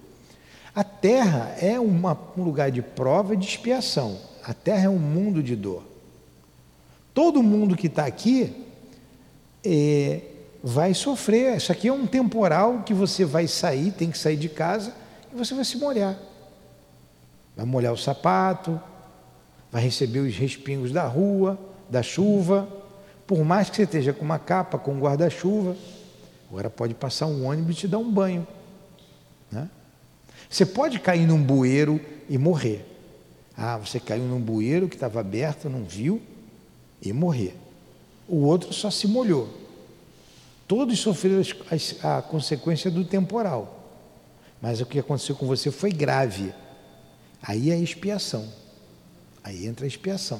[0.75, 4.32] A terra é uma, um lugar de prova e de expiação.
[4.43, 5.83] A terra é um mundo de dor.
[7.13, 8.65] Todo mundo que está aqui
[9.63, 10.21] é,
[10.61, 11.55] vai sofrer.
[11.55, 14.93] Isso aqui é um temporal que você vai sair, tem que sair de casa
[15.31, 16.17] e você vai se molhar.
[17.55, 18.81] Vai molhar o sapato,
[19.71, 21.57] vai receber os respingos da rua,
[21.89, 22.67] da chuva.
[23.25, 25.77] Por mais que você esteja com uma capa, com um guarda-chuva,
[26.49, 28.45] agora pode passar um ônibus e te dar um banho.
[29.51, 29.69] Né?
[30.49, 32.92] Você pode cair num bueiro e morrer.
[33.55, 36.21] Ah, você caiu num bueiro que estava aberto, não viu,
[37.01, 37.55] e morrer.
[38.27, 39.49] O outro só se molhou.
[40.67, 41.41] Todos sofreram
[42.01, 43.79] a consequência do temporal.
[44.61, 46.53] Mas o que aconteceu com você foi grave.
[47.41, 48.47] Aí é expiação.
[49.43, 50.39] Aí entra a expiação.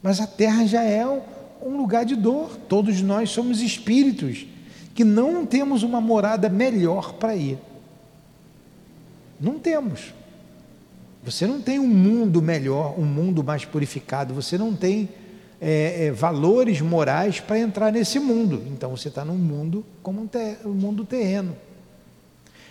[0.00, 2.56] Mas a terra já é um lugar de dor.
[2.68, 4.46] Todos nós somos espíritos
[4.94, 7.58] que não temos uma morada melhor para ir.
[9.40, 10.14] Não temos.
[11.26, 14.32] Você não tem um mundo melhor, um mundo mais purificado.
[14.32, 15.08] Você não tem
[15.60, 18.62] é, é, valores morais para entrar nesse mundo.
[18.68, 21.56] Então você está num mundo como um, ter, um mundo terreno.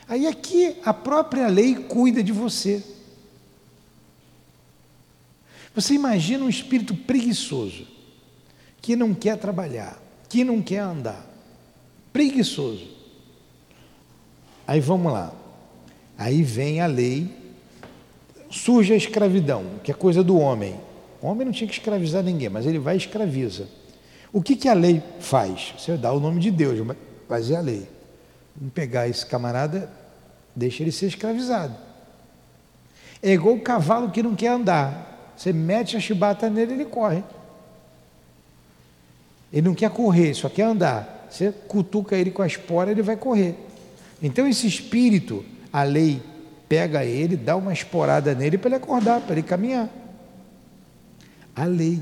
[0.07, 2.81] Aí aqui a própria lei cuida de você.
[5.75, 7.85] Você imagina um espírito preguiçoso,
[8.81, 11.29] que não quer trabalhar, que não quer andar.
[12.13, 12.87] Preguiçoso.
[14.65, 15.33] Aí vamos lá.
[16.17, 17.29] Aí vem a lei,
[18.55, 20.79] surge a escravidão, que é coisa do homem.
[21.21, 23.67] O homem não tinha que escravizar ninguém, mas ele vai e escraviza.
[24.31, 25.73] O que, que a lei faz?
[25.77, 26.79] Você dá o nome de Deus,
[27.27, 27.87] mas é a lei.
[28.55, 29.89] Vamos pegar esse camarada,
[30.55, 31.75] deixa ele ser escravizado.
[33.21, 35.33] É igual o cavalo que não quer andar.
[35.35, 37.23] Você mete a chibata nele, ele corre.
[39.51, 41.27] Ele não quer correr, só quer andar.
[41.29, 43.55] Você cutuca ele com a espora, ele vai correr.
[44.21, 46.21] Então esse espírito, a lei
[46.67, 49.89] pega ele, dá uma esporada nele para ele acordar, para ele caminhar.
[51.55, 52.01] A lei.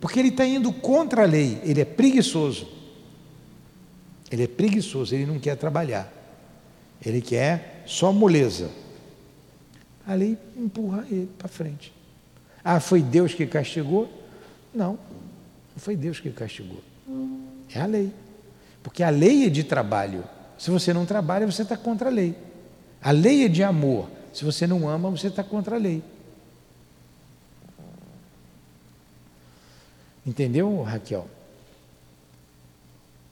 [0.00, 2.68] Porque ele está indo contra a lei, ele é preguiçoso.
[4.30, 6.12] Ele é preguiçoso, ele não quer trabalhar.
[7.04, 8.70] Ele quer só moleza.
[10.06, 11.92] A lei empurra ele para frente.
[12.64, 14.08] Ah, foi Deus que castigou?
[14.72, 16.80] Não, não foi Deus que castigou.
[17.74, 18.12] É a lei.
[18.82, 20.24] Porque a lei é de trabalho.
[20.58, 22.34] Se você não trabalha, você está contra a lei.
[23.02, 24.08] A lei é de amor.
[24.32, 26.02] Se você não ama, você está contra a lei.
[30.24, 31.26] Entendeu, Raquel?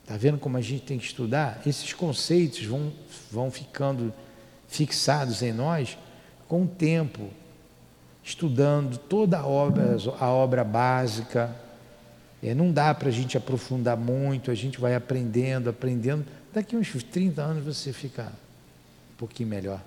[0.02, 1.60] Está vendo como a gente tem que estudar?
[1.66, 2.92] Esses conceitos vão,
[3.30, 4.12] vão ficando
[4.66, 5.98] fixados em nós
[6.48, 7.28] com o tempo,
[8.24, 11.54] estudando toda a obra, a obra básica.
[12.42, 16.24] É, não dá para a gente aprofundar muito, a gente vai aprendendo, aprendendo.
[16.54, 18.32] Daqui uns 30 anos você fica
[19.18, 19.84] pouquinho melhor.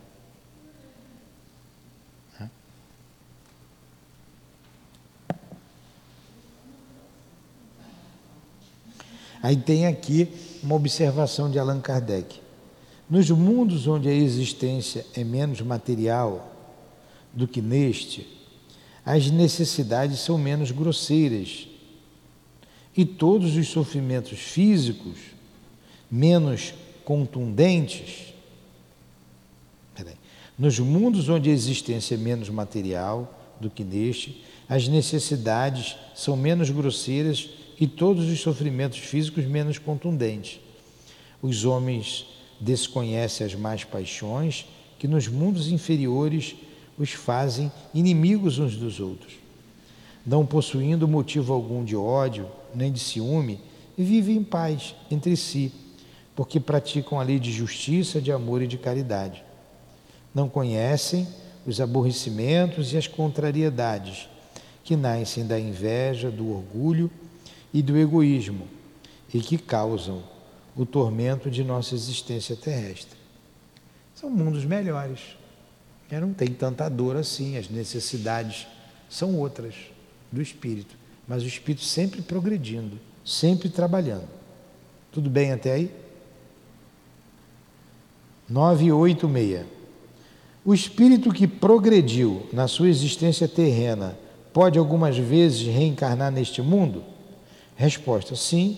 [9.43, 10.29] Aí tem aqui
[10.61, 12.39] uma observação de Allan Kardec.
[13.09, 16.55] Nos mundos onde a existência é menos material
[17.33, 18.27] do que neste,
[19.03, 21.67] as necessidades são menos grosseiras
[22.95, 25.17] e todos os sofrimentos físicos
[26.09, 26.73] menos
[27.03, 28.30] contundentes.
[30.61, 36.69] Nos mundos onde a existência é menos material do que neste, as necessidades são menos
[36.69, 37.49] grosseiras
[37.79, 40.59] e todos os sofrimentos físicos menos contundentes.
[41.41, 42.27] Os homens
[42.59, 44.67] desconhecem as más paixões
[44.99, 46.53] que nos mundos inferiores
[46.95, 49.33] os fazem inimigos uns dos outros.
[50.23, 53.59] Não possuindo motivo algum de ódio nem de ciúme,
[53.97, 55.71] vivem em paz entre si,
[56.35, 59.43] porque praticam a lei de justiça, de amor e de caridade.
[60.33, 61.27] Não conhecem
[61.65, 64.29] os aborrecimentos e as contrariedades
[64.83, 67.09] que nascem da inveja, do orgulho
[67.73, 68.67] e do egoísmo
[69.33, 70.23] e que causam
[70.75, 73.17] o tormento de nossa existência terrestre.
[74.15, 75.37] São mundos melhores.
[76.11, 78.67] Não tem tanta dor assim, as necessidades
[79.09, 79.75] são outras
[80.31, 80.95] do espírito,
[81.27, 84.27] mas o espírito sempre progredindo, sempre trabalhando.
[85.11, 85.91] Tudo bem até aí?
[88.49, 89.80] 986.
[90.63, 94.17] O espírito que progrediu na sua existência terrena
[94.53, 97.03] pode algumas vezes reencarnar neste mundo?
[97.75, 98.77] Resposta: sim,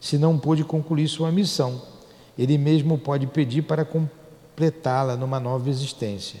[0.00, 1.82] se não pôde concluir sua missão.
[2.38, 6.40] Ele mesmo pode pedir para completá-la numa nova existência.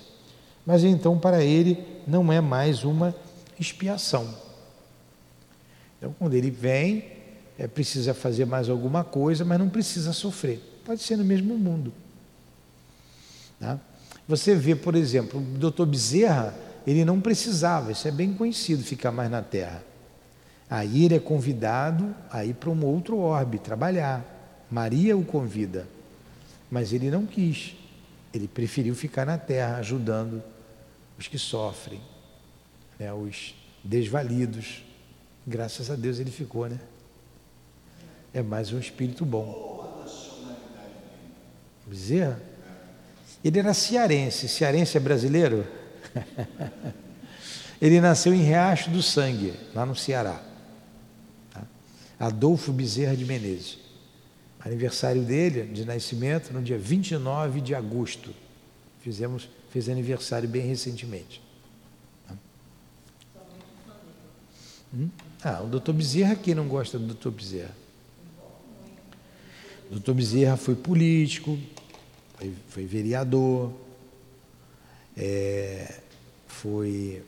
[0.64, 3.14] Mas então, para ele, não é mais uma
[3.58, 4.32] expiação.
[5.98, 7.04] Então, quando ele vem,
[7.58, 10.60] é precisa fazer mais alguma coisa, mas não precisa sofrer.
[10.84, 11.92] Pode ser no mesmo mundo.
[13.58, 13.80] Tá?
[14.28, 16.54] Você vê, por exemplo, o doutor Bezerra,
[16.86, 19.82] ele não precisava, isso é bem conhecido, ficar mais na Terra.
[20.70, 24.22] Aí ele é convidado a ir para um outro orbe trabalhar.
[24.70, 25.88] Maria o convida,
[26.70, 27.74] mas ele não quis.
[28.34, 30.42] Ele preferiu ficar na terra ajudando
[31.18, 32.00] os que sofrem,
[32.98, 34.84] né, os desvalidos.
[35.46, 36.78] Graças a Deus ele ficou, né?
[38.34, 40.04] É mais um espírito bom.
[41.86, 42.47] Bezerra?
[43.44, 44.48] Ele era cearense.
[44.48, 45.66] Cearense é brasileiro?
[47.80, 50.42] ele nasceu em Riacho do Sangue, lá no Ceará.
[52.18, 53.78] Adolfo Bezerra de Menezes.
[54.58, 58.34] Aniversário dele, de nascimento, no dia 29 de agosto.
[59.00, 61.40] Fizemos, fez aniversário bem recentemente.
[64.92, 65.08] Hum?
[65.44, 67.74] Ah, o doutor Bezerra, quem não gosta do doutor Bezerra?
[69.90, 71.58] Doutor Bezerra foi político,
[72.38, 73.72] foi, foi vereador,
[75.16, 76.00] é,
[76.46, 77.22] foi,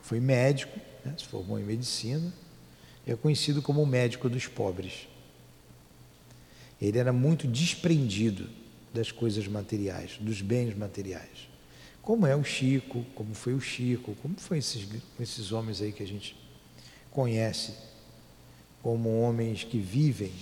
[0.00, 2.32] foi médico, né, se formou em medicina,
[3.06, 5.06] é conhecido como o médico dos pobres.
[6.80, 8.48] Ele era muito desprendido
[8.94, 11.48] das coisas materiais, dos bens materiais.
[12.00, 14.88] Como é o Chico, como foi o Chico, como foi esses,
[15.20, 16.34] esses homens aí que a gente
[17.10, 17.74] conhece
[18.82, 20.32] como homens que vivem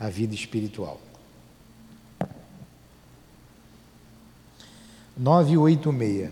[0.00, 1.00] a vida espiritual.
[5.16, 6.30] 986.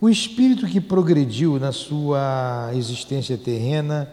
[0.00, 4.10] O espírito que progrediu na sua existência terrena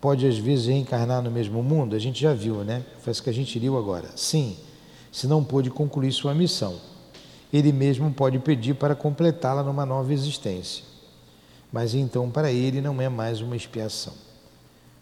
[0.00, 1.94] pode às vezes reencarnar no mesmo mundo?
[1.94, 2.82] A gente já viu, né?
[3.06, 4.08] Isso que a gente viu agora.
[4.16, 4.56] Sim,
[5.12, 6.76] se não pôde concluir sua missão.
[7.52, 10.84] Ele mesmo pode pedir para completá-la numa nova existência.
[11.72, 14.14] Mas então para ele não é mais uma expiação.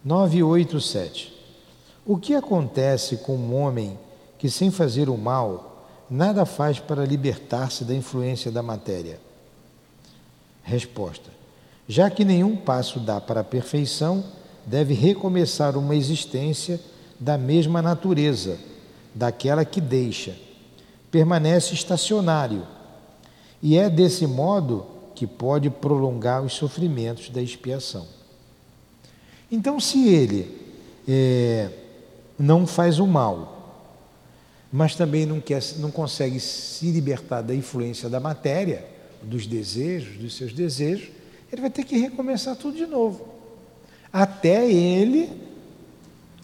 [0.05, 1.35] 987.
[2.05, 3.99] O que acontece com um homem
[4.39, 5.76] que, sem fazer o mal,
[6.11, 9.19] nada faz para libertar-se da influência da matéria?
[10.63, 11.31] Resposta:
[11.89, 14.25] Já que nenhum passo dá para a perfeição,
[14.65, 16.81] deve recomeçar uma existência
[17.19, 18.59] da mesma natureza,
[19.15, 20.37] daquela que deixa.
[21.11, 22.67] Permanece estacionário
[23.63, 28.07] e é desse modo que pode prolongar os sofrimentos da expiação.
[29.51, 30.61] Então, se ele
[31.09, 31.71] é,
[32.39, 33.56] não faz o mal,
[34.77, 38.87] mas também não, quer, não consegue se libertar da influência da matéria,
[39.23, 41.09] dos desejos, dos seus desejos,
[41.51, 43.27] ele vai ter que recomeçar tudo de novo.
[44.13, 45.33] Até ele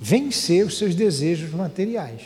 [0.01, 2.23] vencer os seus desejos materiais.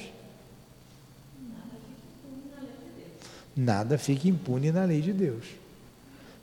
[3.56, 5.44] Nada fica impune na lei de Deus.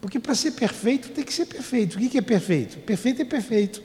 [0.02, 1.98] Porque para ser perfeito tem que ser perfeito.
[1.98, 2.80] O que é perfeito?
[2.80, 3.82] Perfeito é perfeito.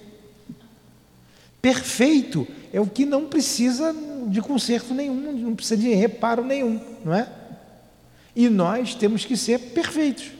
[1.62, 3.94] Perfeito é o que não precisa
[4.28, 7.28] de conserto nenhum, não precisa de reparo nenhum, não é?
[8.34, 10.30] E nós temos que ser perfeitos.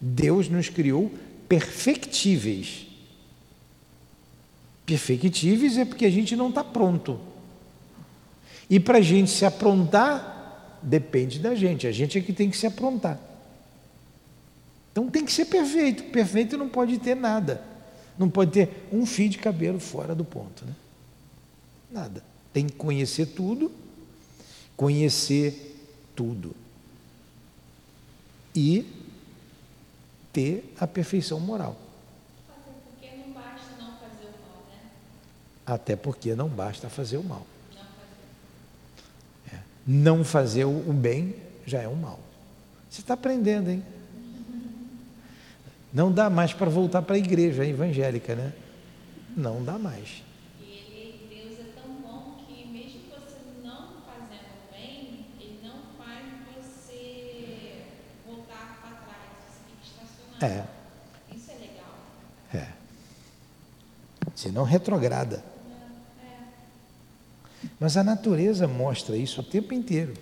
[0.00, 1.12] Deus nos criou
[1.48, 2.86] perfectíveis.
[4.86, 7.20] Perfectíveis é porque a gente não está pronto.
[8.68, 11.86] E para a gente se aprontar, depende da gente.
[11.86, 13.18] A gente é que tem que se aprontar.
[14.90, 16.04] Então tem que ser perfeito.
[16.04, 17.62] Perfeito não pode ter nada.
[18.18, 20.64] Não pode ter um fio de cabelo fora do ponto.
[20.64, 20.72] Né?
[21.90, 22.22] Nada.
[22.52, 23.70] Tem que conhecer tudo,
[24.76, 25.76] conhecer
[26.14, 26.54] tudo
[28.54, 28.86] e
[30.32, 31.76] ter a perfeição moral.
[32.48, 34.90] Até porque não basta não fazer o mal, né?
[35.66, 37.46] Até porque não basta fazer o mal.
[39.52, 39.58] É.
[39.86, 41.34] Não fazer o bem
[41.66, 42.18] já é um mal.
[42.90, 43.84] Você está aprendendo, hein?
[45.92, 48.52] Não dá mais para voltar para a igreja evangélica, né?
[49.36, 50.22] Não dá mais.
[50.60, 56.26] E Deus é tão bom que mesmo você não fazendo bem, Ele não faz
[56.56, 57.86] você
[58.24, 60.29] voltar para trás, você fica estacionado.
[60.40, 60.64] É.
[61.34, 61.94] Isso é legal.
[62.54, 62.68] É.
[64.34, 65.44] Você não retrograda.
[67.78, 70.14] Mas a natureza mostra isso o tempo inteiro.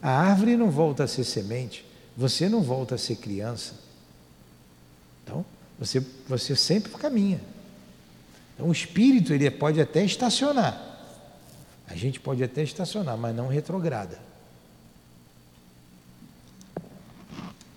[0.00, 1.84] A árvore não volta a ser semente,
[2.16, 3.74] você não volta a ser criança.
[5.22, 5.44] Então,
[5.78, 7.40] você, você sempre caminha.
[8.54, 10.90] Então, o espírito ele pode até estacionar.
[11.86, 14.18] A gente pode até estacionar, mas não retrograda.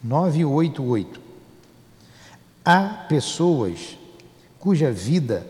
[0.04, 1.25] 988.
[2.66, 3.96] Há pessoas
[4.60, 5.46] cuja vida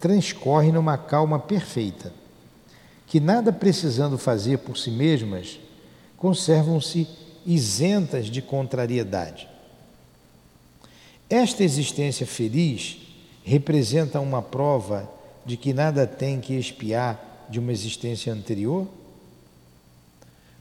[0.00, 2.12] transcorre numa calma perfeita,
[3.06, 5.60] que nada precisando fazer por si mesmas,
[6.16, 7.06] conservam-se
[7.46, 9.48] isentas de contrariedade.
[11.30, 12.98] Esta existência feliz
[13.44, 15.08] representa uma prova
[15.44, 18.88] de que nada tem que expiar de uma existência anterior?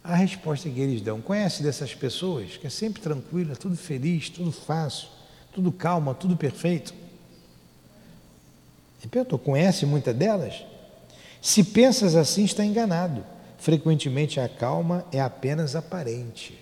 [0.04, 4.52] A resposta que eles dão, conhece dessas pessoas que é sempre tranquila, tudo feliz, tudo
[4.52, 5.08] fácil,
[5.56, 6.94] tudo calma, tudo perfeito?
[9.00, 10.66] Repito, conhece muitas delas?
[11.42, 13.24] Se pensas assim, está enganado.
[13.58, 16.60] Frequentemente a calma é apenas aparente.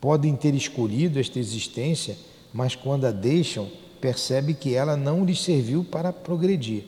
[0.00, 2.16] Podem ter escolhido esta existência,
[2.52, 6.82] mas quando a deixam, percebe que ela não lhes serviu para progredir.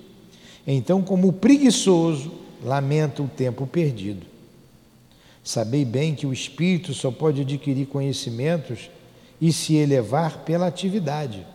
[0.67, 4.27] Então, como preguiçoso, lamenta o tempo perdido.
[5.45, 8.91] Sabei bem que o espírito só pode adquirir conhecimentos
[9.41, 11.47] e se elevar pela atividade.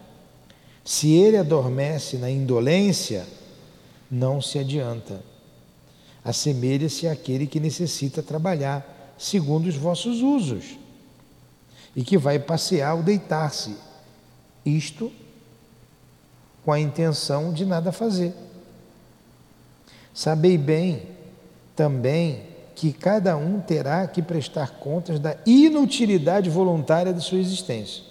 [0.84, 3.26] Se ele adormece na indolência,
[4.10, 5.22] não se adianta
[6.26, 10.76] assemelha-se àquele que necessita trabalhar segundo os vossos usos
[11.96, 13.78] e que vai passear ao deitar-se,
[14.66, 15.14] isto
[16.66, 18.34] com a intenção de nada fazer.
[20.12, 21.04] Sabei bem
[21.76, 22.42] também
[22.76, 28.04] que cada um terá que prestar contas da inutilidade voluntária de sua existência.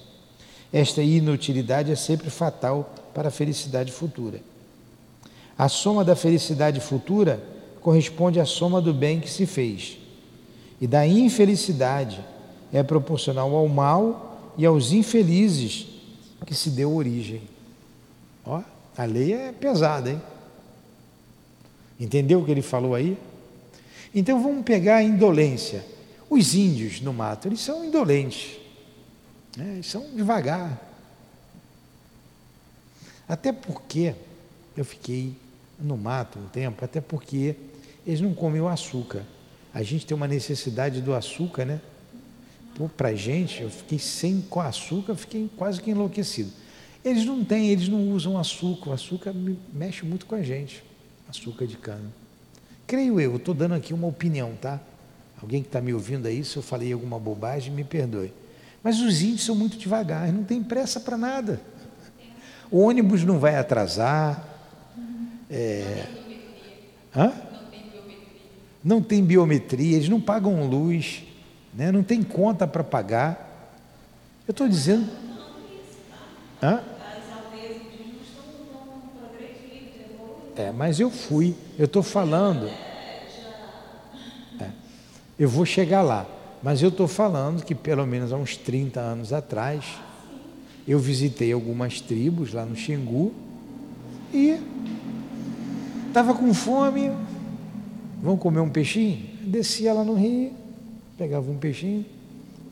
[0.72, 4.40] Esta inutilidade é sempre fatal para a felicidade futura.
[5.56, 7.40] A soma da felicidade futura
[7.80, 9.98] corresponde à soma do bem que se fez.
[10.80, 12.24] E da infelicidade
[12.72, 15.86] é proporcional ao mal e aos infelizes
[16.44, 17.42] que se deu origem.
[18.44, 18.62] Ó,
[18.96, 20.20] a lei é pesada, hein?
[21.98, 23.16] Entendeu o que ele falou aí?
[24.14, 25.84] Então vamos pegar a indolência.
[26.30, 28.56] Os índios no mato, eles são indolentes.
[29.56, 29.74] Né?
[29.74, 30.80] Eles são devagar.
[33.28, 34.14] Até porque
[34.76, 35.34] eu fiquei
[35.78, 37.56] no mato um tempo, até porque
[38.06, 39.24] eles não comem o açúcar.
[39.72, 41.80] A gente tem uma necessidade do açúcar, né?
[42.96, 46.50] Para gente, eu fiquei sem com açúcar, fiquei quase que enlouquecido.
[47.04, 48.90] Eles não têm, eles não usam açúcar.
[48.90, 49.32] O açúcar
[49.72, 50.82] mexe muito com a gente.
[51.28, 52.23] Açúcar de cana.
[52.94, 54.78] Creio eu, estou dando aqui uma opinião, tá?
[55.42, 58.32] Alguém que está me ouvindo aí, se eu falei alguma bobagem, me perdoe.
[58.84, 61.60] Mas os índios são muito devagar, não tem pressa para nada.
[62.70, 64.46] O ônibus não vai atrasar.
[65.50, 66.06] É...
[67.16, 67.32] Hã?
[68.84, 71.24] não tem biometria, eles não pagam luz,
[71.74, 71.90] né?
[71.90, 73.74] não tem conta para pagar.
[74.46, 75.10] Eu estou dizendo.
[76.62, 76.80] Hã?
[80.56, 82.68] É, mas eu fui, eu estou falando.
[84.60, 84.68] É,
[85.38, 86.26] eu vou chegar lá,
[86.62, 89.84] mas eu estou falando que pelo menos há uns 30 anos atrás,
[90.86, 93.32] eu visitei algumas tribos lá no Xingu
[94.32, 94.60] e
[96.08, 97.10] estava com fome,
[98.24, 99.18] Vamos comer um peixinho?
[99.42, 100.50] Descia lá no rio,
[101.18, 102.06] pegava um peixinho,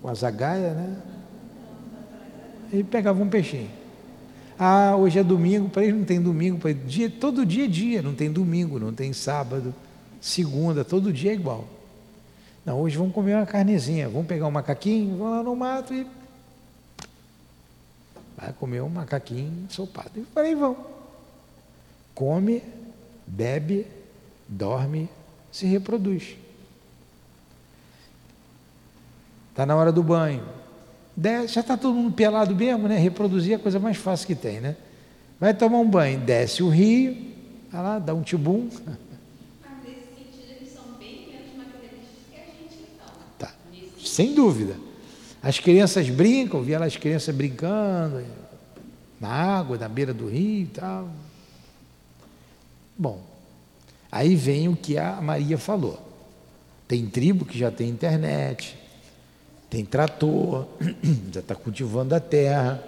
[0.01, 0.97] com a zagaia, né?
[2.73, 3.69] E pegava um peixinho.
[4.65, 8.01] Ah, hoje é domingo, para eles não tem domingo, para dia, todo dia é dia,
[8.01, 9.75] não tem domingo, não tem sábado,
[10.21, 11.65] segunda, todo dia é igual.
[12.65, 16.07] Não, hoje vamos comer uma carnezinha, vamos pegar um macaquinho, vamos lá no mato e
[18.37, 20.11] vai comer um macaquinho ensopado.
[20.15, 20.77] E falei, vão.
[22.15, 22.63] Come,
[23.27, 23.85] bebe,
[24.47, 25.09] dorme,
[25.51, 26.37] se reproduz.
[29.51, 30.62] Está na hora do banho.
[31.15, 32.99] Desce, já está todo mundo pelado mesmo, né?
[32.99, 34.77] Reproduzir é a coisa mais fácil que tem, né?
[35.39, 37.17] Vai tomar um banho, desce o rio,
[37.71, 38.69] vai lá, dá um tibum.
[43.39, 43.53] Tá,
[44.03, 44.77] sem dúvida.
[45.43, 48.25] As crianças brincam, lá as crianças brincando
[49.21, 51.09] na água, na beira do rio e tal.
[52.97, 53.21] Bom,
[54.11, 56.01] aí vem o que a Maria falou.
[56.89, 58.77] Tem tribo que já tem internet,
[59.73, 60.67] tem trator,
[61.33, 62.85] já está cultivando a terra.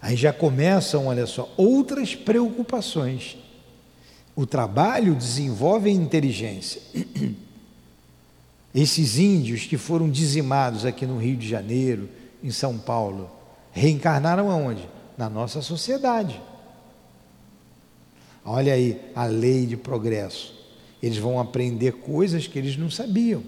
[0.00, 3.36] Aí já começam, olha só, outras preocupações.
[4.34, 6.80] O trabalho desenvolve a inteligência.
[8.74, 12.08] Esses índios que foram dizimados aqui no Rio de Janeiro,
[12.42, 13.30] em São Paulo,
[13.70, 14.88] reencarnaram aonde?
[15.18, 16.40] Na nossa sociedade.
[18.42, 20.58] Olha aí a lei de progresso.
[21.02, 23.42] Eles vão aprender coisas que eles não sabiam.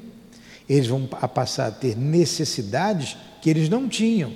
[0.68, 4.32] Eles vão passar a ter necessidades que eles não tinham.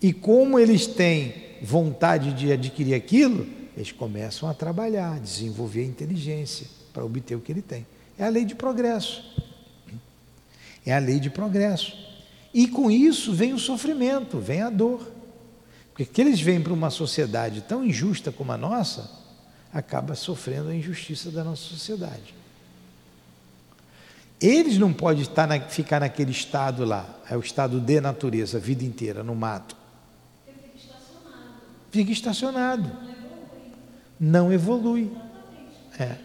[0.00, 3.46] E como eles têm vontade de adquirir aquilo,
[3.76, 7.86] eles começam a trabalhar, a desenvolver a inteligência para obter o que ele tem.
[8.18, 9.24] É a lei de progresso.
[10.86, 11.96] É a lei de progresso.
[12.52, 15.12] E com isso vem o sofrimento, vem a dor.
[15.90, 19.10] Porque que eles vêm para uma sociedade tão injusta como a nossa,
[19.72, 22.37] acaba sofrendo a injustiça da nossa sociedade.
[24.40, 28.60] Eles não podem estar na, ficar naquele estado lá, é o estado de natureza, a
[28.60, 29.76] vida inteira, no mato.
[30.46, 31.54] Fica estacionado.
[31.90, 32.92] Fica estacionado.
[34.20, 35.10] Não evolui.
[35.98, 36.16] É.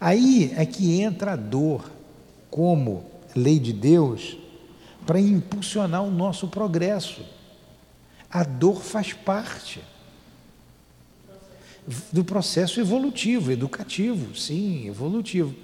[0.00, 1.90] Aí é que entra a dor
[2.50, 4.36] como lei de Deus
[5.06, 7.24] para impulsionar o nosso progresso.
[8.30, 9.80] A dor faz parte
[12.12, 15.54] do processo evolutivo, educativo, sim, evolutivo.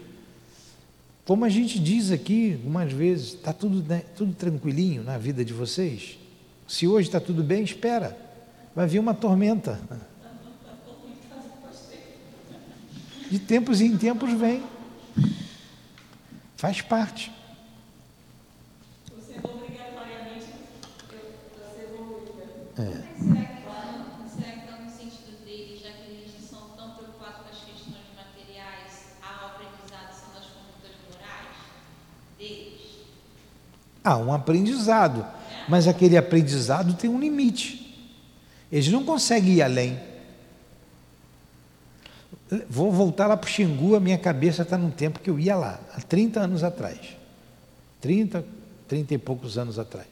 [1.29, 5.53] Como a gente diz aqui algumas vezes, está tudo, né, tudo tranquilinho na vida de
[5.53, 6.19] vocês?
[6.67, 8.17] Se hoje está tudo bem, espera,
[8.75, 9.79] vai vir uma tormenta.
[13.31, 14.63] De tempos em tempos vem.
[16.57, 17.31] Faz parte.
[19.15, 20.47] Você obrigatoriamente
[21.53, 23.55] você evolui.
[23.55, 23.58] É.
[34.09, 35.27] Há um aprendizado,
[35.69, 37.95] mas aquele aprendizado tem um limite.
[38.73, 40.01] Eles não conseguem ir além.
[42.71, 45.55] Vou voltar lá para o Xingu, a minha cabeça está num tempo que eu ia
[45.55, 46.99] lá, há 30 anos atrás.
[48.01, 48.43] 30,
[48.89, 50.09] 30 e poucos anos atrás.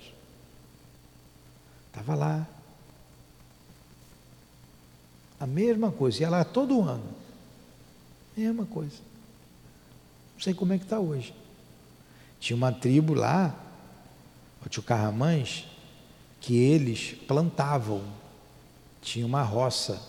[1.88, 2.46] Estava lá.
[5.40, 7.14] A mesma coisa, ia lá todo ano.
[8.36, 8.98] Mesma coisa.
[10.34, 11.32] Não sei como é que está hoje.
[12.38, 13.65] Tinha uma tribo lá,
[14.66, 15.64] o tio Carramães,
[16.40, 18.02] que eles plantavam.
[19.00, 20.02] Tinha uma roça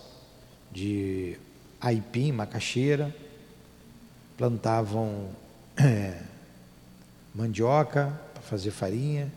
[0.72, 1.38] de
[1.80, 3.14] aipim, macaxeira,
[4.36, 5.30] plantavam
[5.76, 6.20] é,
[7.32, 9.32] mandioca para fazer farinha,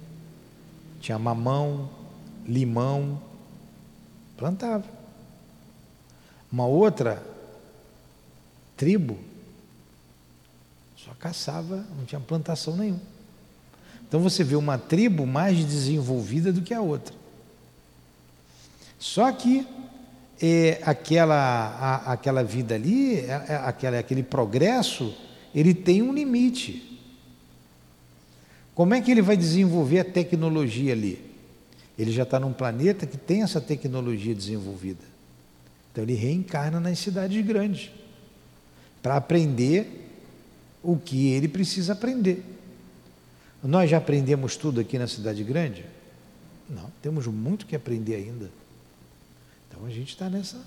[1.00, 1.88] tinha mamão,
[2.48, 3.22] limão,
[4.36, 4.86] plantava.
[6.52, 7.24] Uma outra
[8.76, 9.20] tribo
[10.98, 13.21] só caçava, não tinha plantação nenhuma.
[14.12, 17.16] Então você vê uma tribo mais desenvolvida do que a outra.
[19.00, 19.66] Só que
[20.42, 25.16] é, aquela, a, aquela vida ali, é, é, aquela, aquele progresso,
[25.56, 27.00] ele tem um limite.
[28.76, 31.24] Como é que ele vai desenvolver a tecnologia ali?
[31.98, 35.06] Ele já está num planeta que tem essa tecnologia desenvolvida.
[35.90, 37.92] Então ele reencarna nas cidades grandes
[39.02, 40.12] para aprender
[40.84, 42.44] o que ele precisa aprender.
[43.64, 45.86] Nós já aprendemos tudo aqui na cidade grande?
[46.68, 48.50] Não, temos muito que aprender ainda.
[49.68, 50.60] Então a gente está nessa,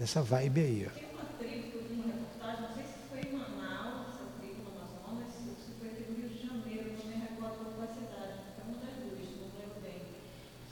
[0.00, 0.88] nessa vibe aí.
[0.88, 0.98] Ó.
[0.98, 4.26] Tem uma tribo que eu vi uma reportagem, não sei se foi em Manaus, essa
[4.40, 7.86] tribo no Amazonas, ou se foi aqui no Rio de Janeiro, não me recordo qual
[7.86, 10.02] cidade, é uma das duas, não lembro bem.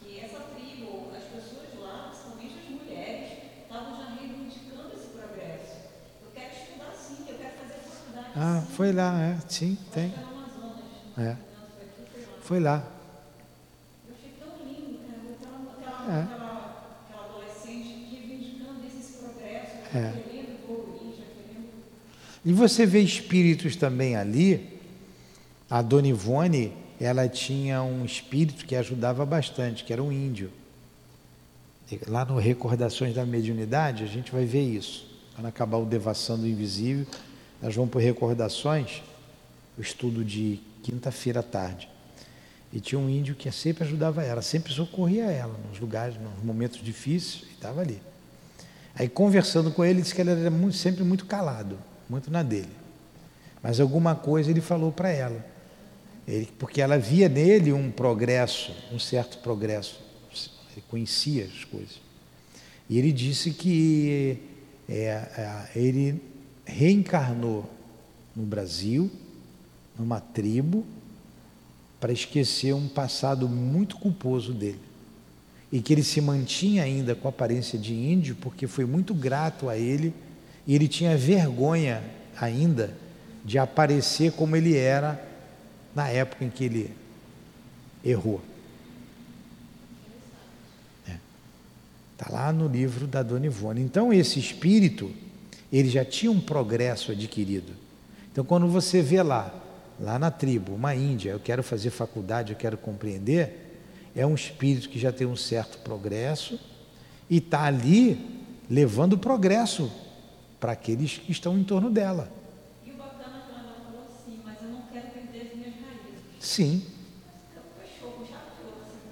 [0.03, 3.31] Que essa tribo, as pessoas lá, principalmente as mulheres,
[3.63, 5.79] estavam já reivindicando esse progresso.
[6.27, 8.33] Eu quero estudar sim, eu quero fazer faculdade.
[8.35, 10.11] Ah, foi lá, é, sim, tem.
[11.19, 11.37] É.
[12.43, 12.85] Foi lá.
[14.09, 14.99] Eu achei tão lindo,
[15.41, 16.23] aquela, é.
[16.23, 20.13] aquela, aquela adolescente reivindicando esse progresso, é.
[20.13, 21.69] querendo evoluir, já querendo.
[22.45, 24.81] E você vê espíritos também ali.
[25.69, 30.51] A Dona Ivone, ela tinha um espírito que ajudava bastante, que era um índio.
[32.09, 35.07] Lá no Recordações da Mediunidade, a gente vai ver isso.
[35.35, 37.07] Quando acabar o Devassando Invisível,
[37.63, 39.03] nós vamos para Recordações,
[39.79, 41.89] o estudo de quinta-feira à tarde.
[42.73, 46.83] E tinha um índio que sempre ajudava ela, sempre socorria ela nos lugares, nos momentos
[46.83, 48.01] difíceis, e estava ali.
[48.95, 51.79] Aí conversando com ele, disse que ele era muito, sempre muito calado,
[52.09, 52.71] muito na dele.
[53.63, 55.45] Mas alguma coisa ele falou para ela.
[56.27, 60.01] Ele, porque ela via nele um progresso, um certo progresso.
[60.73, 62.01] Ele conhecia as coisas.
[62.89, 64.39] E ele disse que
[64.89, 66.23] é, é, ele
[66.65, 67.69] reencarnou
[68.35, 69.11] no Brasil,
[70.01, 70.85] numa tribo,
[72.01, 74.81] para esquecer um passado muito culposo dele.
[75.71, 79.77] E que ele se mantinha ainda com aparência de índio, porque foi muito grato a
[79.77, 80.15] ele,
[80.67, 82.03] e ele tinha vergonha
[82.41, 82.97] ainda
[83.45, 85.23] de aparecer como ele era
[85.95, 86.91] na época em que ele
[88.03, 88.41] errou.
[91.05, 91.19] Está é.
[92.17, 93.83] Tá lá no livro da Dona Ivone.
[93.83, 95.11] Então, esse espírito,
[95.71, 97.73] ele já tinha um progresso adquirido.
[98.33, 99.60] Então, quando você vê lá,
[100.01, 103.81] lá na tribo, uma índia, eu quero fazer faculdade, eu quero compreender,
[104.17, 106.59] é um espírito que já tem um certo progresso
[107.29, 109.93] e está ali levando progresso
[110.59, 112.31] para aqueles que estão em torno dela.
[112.85, 115.75] E o bacana é que ela falou assim, mas eu não quero perder as minhas
[115.75, 116.21] raízes.
[116.41, 116.87] Sim.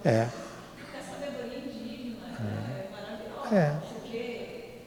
[0.05, 0.23] É.
[0.23, 3.55] A sabedoria indígena é, é maravilhosa.
[3.55, 3.81] É.
[3.93, 4.23] Porque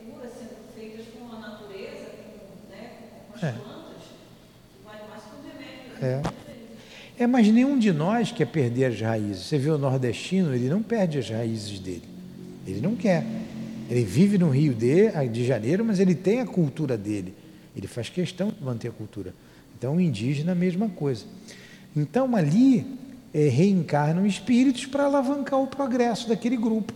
[0.05, 2.97] curas sendo feitas com a natureza, com, né,
[3.27, 3.51] com as é.
[3.51, 4.03] plantas,
[4.71, 5.90] que vale mais que um remédio.
[6.01, 6.21] É.
[7.23, 9.45] É, mas nenhum de nós quer perder as raízes.
[9.45, 12.03] Você vê o nordestino, ele não perde as raízes dele.
[12.65, 13.23] Ele não quer.
[13.89, 17.35] Ele vive no Rio de, de Janeiro, mas ele tem a cultura dele.
[17.75, 19.35] Ele faz questão de manter a cultura.
[19.77, 21.25] Então, o indígena, a mesma coisa.
[21.95, 22.85] Então, ali
[23.33, 26.93] é, reencarnam espíritos para alavancar o progresso daquele grupo.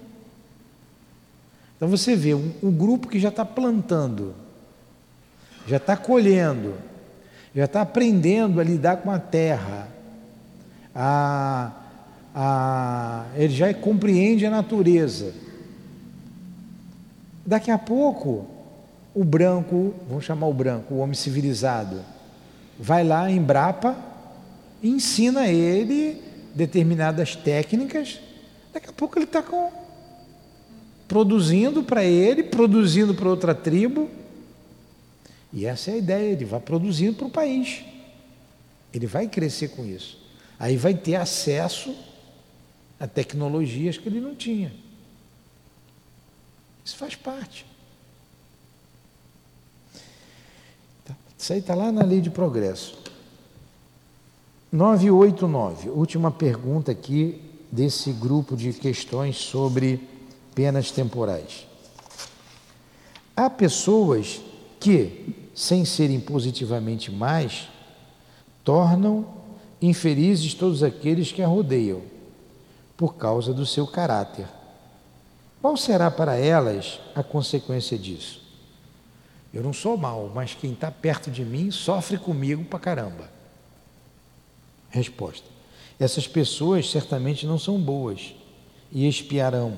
[1.75, 4.33] Então, você vê um, um grupo que já está plantando,
[5.67, 6.73] já está colhendo,
[7.55, 9.87] já está aprendendo a lidar com a terra,
[10.93, 11.71] a,
[12.35, 15.45] a, ele já compreende a natureza
[17.45, 18.47] Daqui a pouco,
[19.13, 22.01] o branco, vamos chamar o branco, o homem civilizado,
[22.79, 23.95] vai lá em Brapa
[24.81, 26.23] e ensina ele
[26.55, 28.19] determinadas técnicas.
[28.73, 29.43] Daqui a pouco ele está
[31.07, 34.09] produzindo para ele, produzindo para outra tribo.
[35.55, 37.85] E essa é a ideia, ele vai produzindo para o país.
[38.93, 40.19] Ele vai crescer com isso.
[40.59, 41.95] Aí vai ter acesso
[42.99, 44.73] a tecnologias que ele não tinha.
[46.83, 47.65] Isso faz parte.
[51.05, 51.15] Tá.
[51.37, 52.97] Isso aí está lá na lei de progresso.
[54.73, 57.41] 989, última pergunta aqui
[57.71, 60.05] desse grupo de questões sobre
[60.53, 61.65] penas temporais.
[63.37, 64.41] Há pessoas
[64.79, 67.69] que, sem serem positivamente mais,
[68.61, 69.25] tornam
[69.81, 72.01] infelizes todos aqueles que a rodeiam,
[72.97, 74.47] por causa do seu caráter.
[75.61, 78.41] Qual será para elas a consequência disso?
[79.53, 83.29] Eu não sou mal, mas quem está perto de mim sofre comigo para caramba.
[84.89, 85.47] Resposta:
[85.97, 88.35] Essas pessoas certamente não são boas
[88.91, 89.77] e espiarão,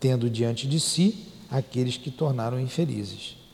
[0.00, 3.45] tendo diante de si aqueles que tornaram infelizes.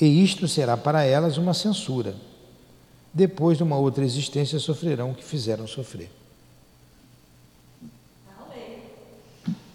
[0.00, 2.14] E isto será para elas uma censura.
[3.12, 6.10] Depois de uma outra existência sofrerão o que fizeram sofrer.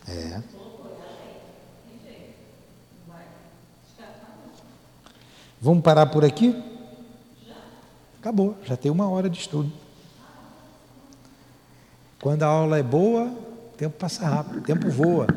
[0.08, 0.42] É.
[5.62, 6.56] Vamos parar por aqui?
[8.20, 9.72] Acabou, já tem uma hora de estudo.
[12.20, 15.28] Quando a aula é boa, o tempo passa rápido, o tempo voa.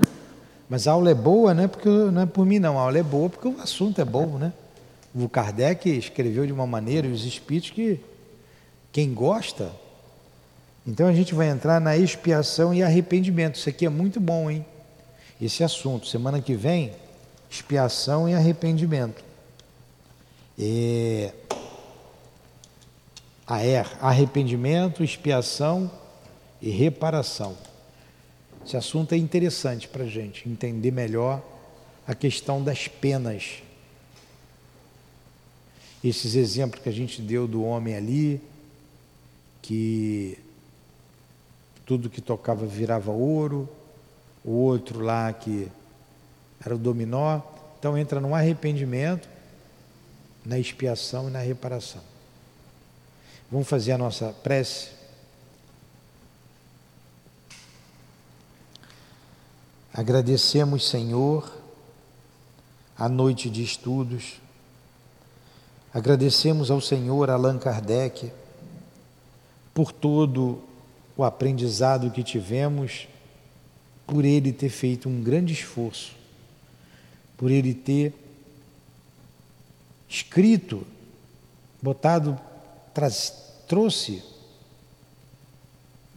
[0.68, 2.78] Mas a aula é boa não é, porque, não é por mim, não.
[2.78, 4.52] A aula é boa porque o assunto é bom, né?
[5.24, 8.00] O Kardec escreveu de uma maneira, os espíritos, que
[8.92, 9.72] quem gosta.
[10.86, 13.56] Então a gente vai entrar na expiação e arrependimento.
[13.56, 14.64] Isso aqui é muito bom, hein?
[15.40, 16.06] Esse assunto.
[16.06, 16.92] Semana que vem,
[17.50, 19.28] expiação e arrependimento
[20.58, 21.32] é,
[24.00, 25.90] arrependimento, expiação
[26.60, 27.56] e reparação.
[28.66, 31.40] Esse assunto é interessante para a gente entender melhor
[32.06, 33.62] a questão das penas.
[36.02, 38.40] Esses exemplos que a gente deu do homem ali,
[39.60, 40.38] que
[41.84, 43.68] tudo que tocava virava ouro,
[44.44, 45.68] o outro lá que
[46.64, 47.40] era o dominó.
[47.78, 49.28] Então entra no arrependimento
[50.44, 52.02] na expiação e na reparação.
[53.50, 54.90] Vamos fazer a nossa prece.
[59.92, 61.52] Agradecemos, Senhor,
[62.96, 64.40] a noite de estudos.
[65.92, 68.30] Agradecemos ao Senhor Allan Kardec
[69.72, 70.62] por todo
[71.16, 73.08] o aprendizado que tivemos,
[74.06, 76.14] por ele ter feito um grande esforço,
[77.36, 78.12] por ele ter
[80.08, 80.86] escrito,
[81.82, 82.38] botado,
[83.66, 84.22] trouxe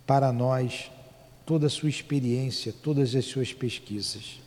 [0.05, 0.91] para nós
[1.45, 4.39] toda a sua experiência, todas as suas pesquisas.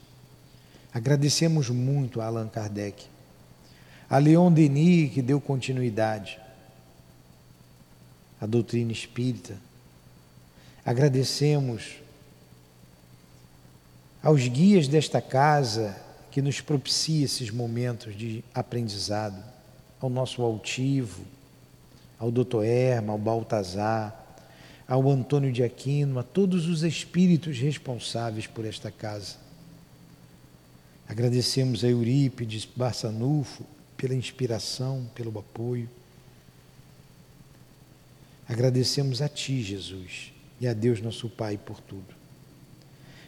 [0.93, 3.05] Agradecemos muito a Allan Kardec,
[4.15, 6.39] a Leon Denis, que deu continuidade
[8.39, 9.57] à doutrina espírita.
[10.85, 11.97] Agradecemos
[14.23, 16.01] aos guias desta casa
[16.31, 19.43] que nos propicia esses momentos de aprendizado,
[19.99, 21.25] ao nosso altivo,
[22.17, 24.17] ao doutor Erma, ao Baltazar,
[24.87, 29.35] ao Antônio de Aquino, a todos os espíritos responsáveis por esta casa.
[31.05, 35.89] Agradecemos a Eurípides Barçanufo pela inspiração, pelo apoio.
[38.47, 42.13] Agradecemos a Ti, Jesus, e a Deus nosso Pai por tudo.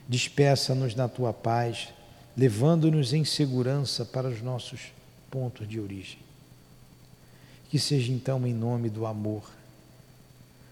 [0.07, 1.89] Despeça-nos na Tua paz,
[2.35, 4.91] levando-nos em segurança para os nossos
[5.31, 6.19] pontos de origem.
[7.69, 9.43] Que seja então em nome do amor,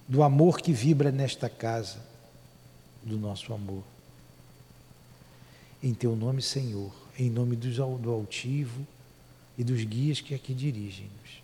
[0.08, 2.00] do amor que vibra nesta casa,
[3.04, 3.84] do nosso amor.
[5.84, 8.88] Em teu nome, Senhor, em nome do altivo
[9.58, 11.44] e dos guias que aqui dirigem-nos.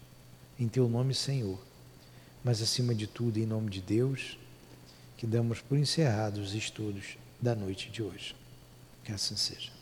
[0.59, 1.59] Em teu nome, Senhor,
[2.43, 4.37] mas acima de tudo, em nome de Deus,
[5.17, 8.35] que damos por encerrados os estudos da noite de hoje.
[9.03, 9.80] Que assim seja.